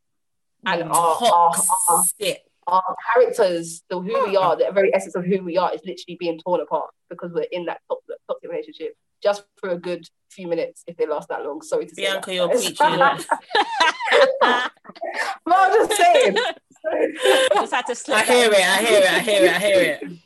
[0.65, 1.53] And our, our, our,
[1.87, 2.41] toxic.
[2.67, 6.17] Our characters, the who we are, the very essence of who we are is literally
[6.19, 10.47] being torn apart because we're in that toxic, toxic relationship just for a good few
[10.47, 11.61] minutes if they last that long.
[11.61, 12.03] Sorry to say.
[12.03, 12.65] Bianca, that, you're guys.
[12.65, 12.77] preaching.
[14.41, 16.35] but I'm just saying.
[17.53, 18.59] Just had to slip I hear it.
[18.59, 19.11] I hear it.
[19.11, 19.51] I hear it.
[19.51, 20.03] I hear it.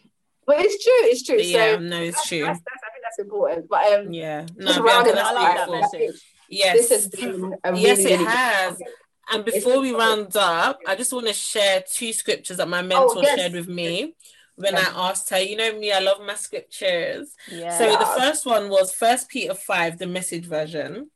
[0.45, 0.93] But it's true.
[1.03, 1.37] It's true.
[1.37, 2.41] Yeah, so no, it's true.
[2.41, 3.69] That's, that's, I think that's important.
[3.69, 4.47] But um, Yeah.
[4.57, 6.21] No, just Bianca, rounding that's up, I like that message.
[6.49, 6.75] Yes.
[6.75, 8.81] this has been a really, yes, it really has.
[9.29, 12.87] And before we round up, I just want to share two scriptures that my oh,
[12.87, 13.39] mentor Oh, yes.
[13.39, 14.15] shared with me
[14.55, 14.75] when.
[14.75, 15.39] I asked her.
[15.39, 17.35] You know me, I love my scriptures.
[17.49, 17.77] Yeah.
[17.77, 21.09] So the first one was First Peter 5, the message version.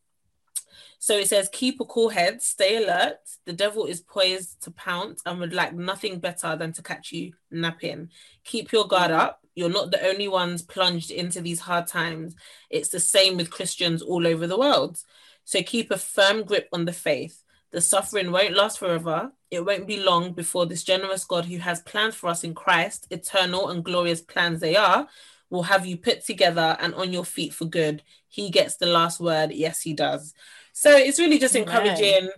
[1.00, 3.20] So it says, Keep a cool head, stay alert.
[3.46, 7.34] The devil is poised to pounce and would like nothing better than to catch you
[7.52, 8.10] napping.
[8.44, 9.20] Keep your guard mm-hmm.
[9.20, 9.42] up.
[9.56, 12.36] You're not the only ones plunged into these hard times.
[12.70, 14.98] It's the same with Christians all over the world.
[15.44, 17.44] So keep a firm grip on the faith.
[17.76, 19.34] The suffering won't last forever.
[19.52, 23.06] It won't be long before this generous God who has plans for us in Christ,
[23.12, 25.10] eternal and glorious plans they are,
[25.50, 28.02] will have you put together and on your feet for good.
[28.30, 29.52] He gets the last word.
[29.52, 30.34] Yes, he does.
[30.72, 32.30] So it's really just encouraging.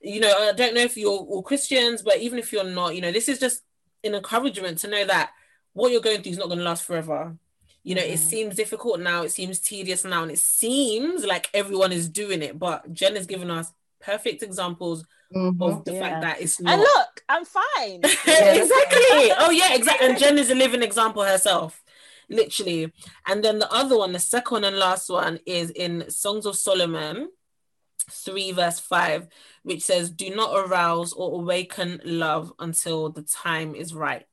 [0.00, 3.00] You know, I don't know if you're all Christians, but even if you're not, you
[3.00, 3.62] know, this is just
[4.02, 5.30] an encouragement to know that
[5.72, 7.36] what you're going through is not going to last forever.
[7.84, 11.92] You know, it seems difficult now, it seems tedious now, and it seems like everyone
[11.92, 12.58] is doing it.
[12.58, 15.60] But Jen has given us perfect examples Mhm.
[15.60, 16.00] of the Yeah.
[16.00, 16.72] fact that it's not.
[16.72, 18.00] And look, I'm fine.
[18.04, 19.32] exactly.
[19.38, 20.08] Oh yeah, exactly.
[20.08, 21.82] And Jen is a living example herself,
[22.28, 22.92] literally.
[23.26, 27.30] And then the other one, the second and last one, is in Songs of Solomon,
[28.10, 29.28] three verse five,
[29.62, 34.26] which says, "Do not arouse or awaken love until the time is right."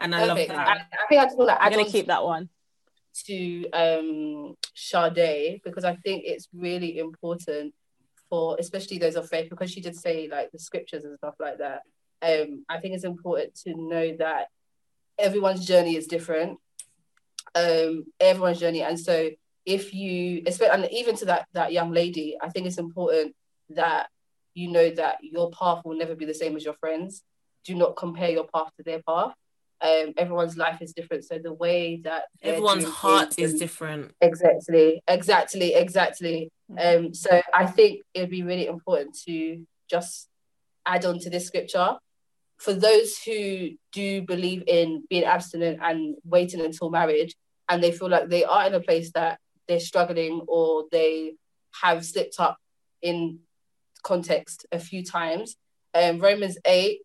[0.00, 0.50] And I Perfect.
[0.50, 0.68] love that.
[0.92, 2.48] I think I just want to I'm gonna keep that one.
[3.24, 7.74] To um Sade because I think it's really important
[8.28, 11.58] for especially those of faith because she did say like the scriptures and stuff like
[11.58, 11.82] that.
[12.20, 14.48] Um, I think it's important to know that
[15.18, 16.58] everyone's journey is different.
[17.54, 19.30] Um, everyone's journey, and so
[19.64, 20.42] if you,
[20.72, 23.34] and even to that that young lady, I think it's important
[23.70, 24.08] that
[24.54, 27.22] you know that your path will never be the same as your friends.
[27.64, 29.34] Do not compare your path to their path.
[29.80, 34.12] Um, everyone's life is different, so the way that Everyone's heart is different.
[34.20, 36.50] Exactly, exactly, exactly.
[36.76, 40.28] Um, so I think it'd be really important to just
[40.84, 41.96] add on to this scripture
[42.56, 47.36] for those who do believe in being abstinent and waiting until marriage,
[47.68, 51.34] and they feel like they are in a place that they're struggling or they
[51.82, 52.58] have slipped up
[53.00, 53.38] in
[54.02, 55.56] context a few times.
[55.94, 57.02] Um, Romans eight,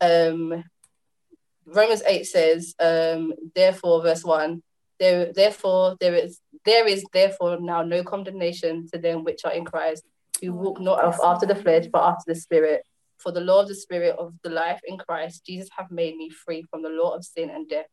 [0.00, 0.64] um,
[1.66, 4.62] Romans 8 says, um, therefore, verse 1,
[5.00, 9.64] there therefore there is there is therefore now no condemnation to them which are in
[9.64, 10.04] Christ,
[10.40, 12.82] who walk not after the flesh, but after the spirit.
[13.18, 16.30] For the law of the spirit of the life in Christ, Jesus have made me
[16.30, 17.86] free from the law of sin and death.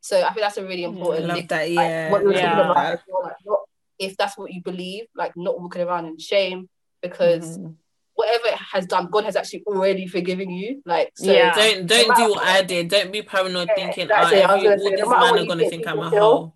[0.00, 1.46] So I think that's a really I important love thing.
[1.48, 1.70] that.
[1.70, 2.10] Like, Yeah.
[2.10, 2.60] what you were Yeah.
[2.70, 2.76] about
[3.24, 3.60] like, not,
[3.98, 6.68] if that's what you believe, like not walking around in shame,
[7.02, 7.74] because Mhm.
[8.18, 10.82] Whatever it has done, God has actually already forgiven you.
[10.84, 11.54] Like so Yeah.
[11.54, 12.88] Don't don't No do what I did.
[12.88, 14.44] Don't be paranoid Yeah, thinking, that's oh, it.
[14.44, 16.20] I was every, gonna all no these men are gonna think think I'm a feel,
[16.20, 16.54] hoe.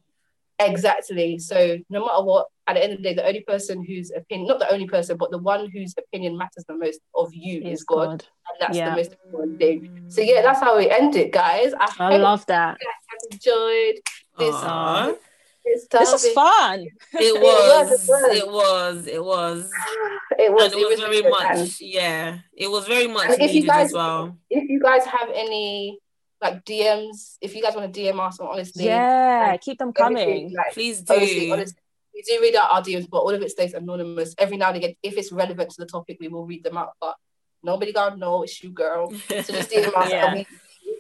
[0.59, 1.39] Exactly.
[1.39, 4.49] So no matter what, at the end of the day, the only person whose opinion,
[4.49, 7.81] not the only person, but the one whose opinion matters the most of you is,
[7.81, 8.07] Is God.
[8.07, 8.25] God.
[8.49, 8.91] And that's Yeah.
[8.91, 10.07] the most important thing.
[10.09, 11.73] So yeah, that's how we end it, guys.
[11.79, 12.77] I, I love that.
[12.81, 14.01] you guys have enjoyed
[14.39, 15.09] this Aw.
[15.11, 15.19] It's
[15.65, 16.87] This is fun.
[17.15, 18.37] It was, was, it was.
[18.37, 19.71] it was, it was,
[20.39, 23.51] It was, and it was very much, And yeah, it was very much And if
[23.55, 24.37] you needed guys- as well.
[24.51, 25.99] if you guys have any
[26.41, 30.53] like DMs, if you guys want to DM us on honestly, Yeah, keep them coming.
[30.53, 31.15] Like, Please do.
[31.15, 31.79] honestly, honestly,
[32.15, 34.35] we do read out our DMs, but all of it stays anonymous.
[34.39, 36.95] Every now and again, if it's relevant to the topic, we will read them out.
[37.01, 37.15] But
[37.63, 39.13] nobody gonna know it's you, girl.
[39.13, 40.11] So just DM us.
[40.11, 40.33] Yeah.
[40.35, 40.47] and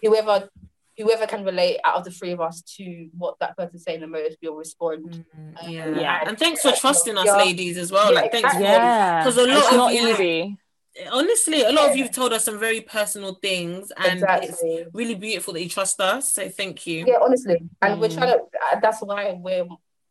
[0.02, 0.48] we, whoever
[0.98, 4.06] whoever can relate out of the three of us to what that person's saying the
[4.06, 5.24] most, we'll respond.
[5.38, 5.88] Mm, yeah.
[6.00, 6.24] Yeah.
[6.28, 7.36] and thanks for trusting us, Yeah.
[7.36, 8.12] ladies, as well.
[8.12, 10.56] Yeah, like, thanks for Yeah, because a lot it's of not you, easy.
[11.10, 14.62] honestly, a lot of you've told us some very personal things, and it's
[14.92, 16.32] really beautiful that you trust us.
[16.32, 17.04] So thank you.
[17.06, 18.14] Yeah, honestly, and we're Mm.
[18.18, 18.40] trying to.
[18.72, 19.66] uh, That's why we're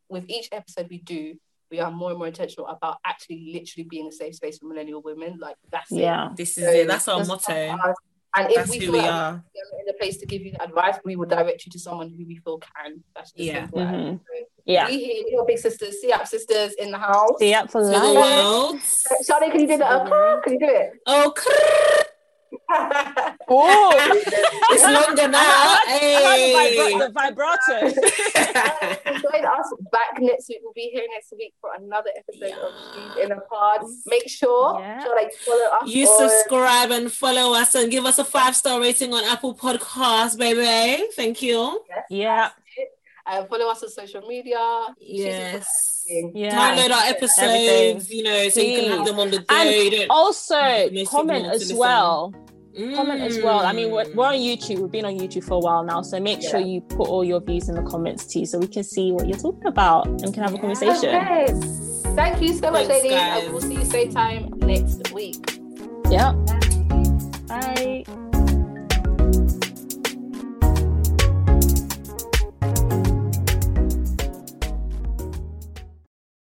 [0.09, 1.35] with each episode we do.
[1.69, 5.01] We are more and more intentional about actually, literally being a safe space for millennial
[5.01, 5.37] women.
[5.39, 5.99] Like that's it.
[5.99, 6.29] Yeah.
[6.35, 6.87] This is So it.
[6.87, 7.77] That's our just motto.
[8.33, 8.47] Trust us.
[8.47, 9.43] And if That's we who feel we like are.
[9.81, 12.37] in a place to give you advice, we will direct you to someone who we
[12.43, 13.03] feel can.
[13.15, 13.61] That's just Yeah.
[13.61, 13.87] simple as.
[13.87, 14.19] Mhm.
[14.19, 14.87] So Yeah.
[14.87, 17.31] We here, we are big sisters, SIAP sisters in the house.
[17.39, 18.15] See up for To the life.
[18.15, 18.79] world.
[19.25, 20.43] Charlie, can you do that?
[20.43, 20.91] Can you do it?
[21.07, 22.05] Oh, crrr.
[23.53, 23.91] Oh,
[24.71, 25.39] it's longer now.
[25.39, 26.75] I heard Hey.
[27.09, 27.35] the, vibra-
[27.85, 29.21] the vibrato.
[29.21, 30.59] Join us back next week.
[30.63, 32.71] We'll be here next week for another episode of
[33.15, 33.81] She's in a Pod.
[34.05, 35.03] Make sure, Yeah.
[35.03, 35.89] sure like follow us.
[35.89, 39.53] You on- subscribe and follow us and give us a five star rating on Apple
[39.55, 41.07] Podcasts, baby.
[41.15, 41.83] Thank you.
[42.09, 42.49] Yeah.
[43.25, 44.87] Uh, follow us on social media.
[44.99, 46.05] Yes.
[46.33, 46.75] Yeah.
[46.75, 47.39] Download our episodes,
[48.09, 48.17] Everything.
[48.17, 49.55] you know, so you can have them on the go.
[49.55, 50.55] And You don't- Also,
[50.89, 51.77] Makes comment as listen.
[52.75, 52.95] Well.
[52.95, 53.59] Comment as well.
[53.59, 54.15] I mean, we're, Mm.
[54.15, 54.79] we're on YouTube.
[54.79, 57.41] We've been on YouTube for a while now, so make sure you put all your
[57.41, 60.43] views in the comments too, so we can see what you're talking about and can
[60.43, 61.09] have a conversation.
[61.15, 61.47] Okay.
[62.15, 63.11] Thank you so much, Thanks, ladies.
[63.11, 63.43] guys.
[63.43, 65.59] And we'll see you same time next week.
[66.09, 66.33] Yeah.
[67.47, 68.03] Bye.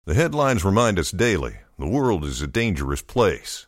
[0.05, 3.67] The headlines remind us daily the world is a dangerous place.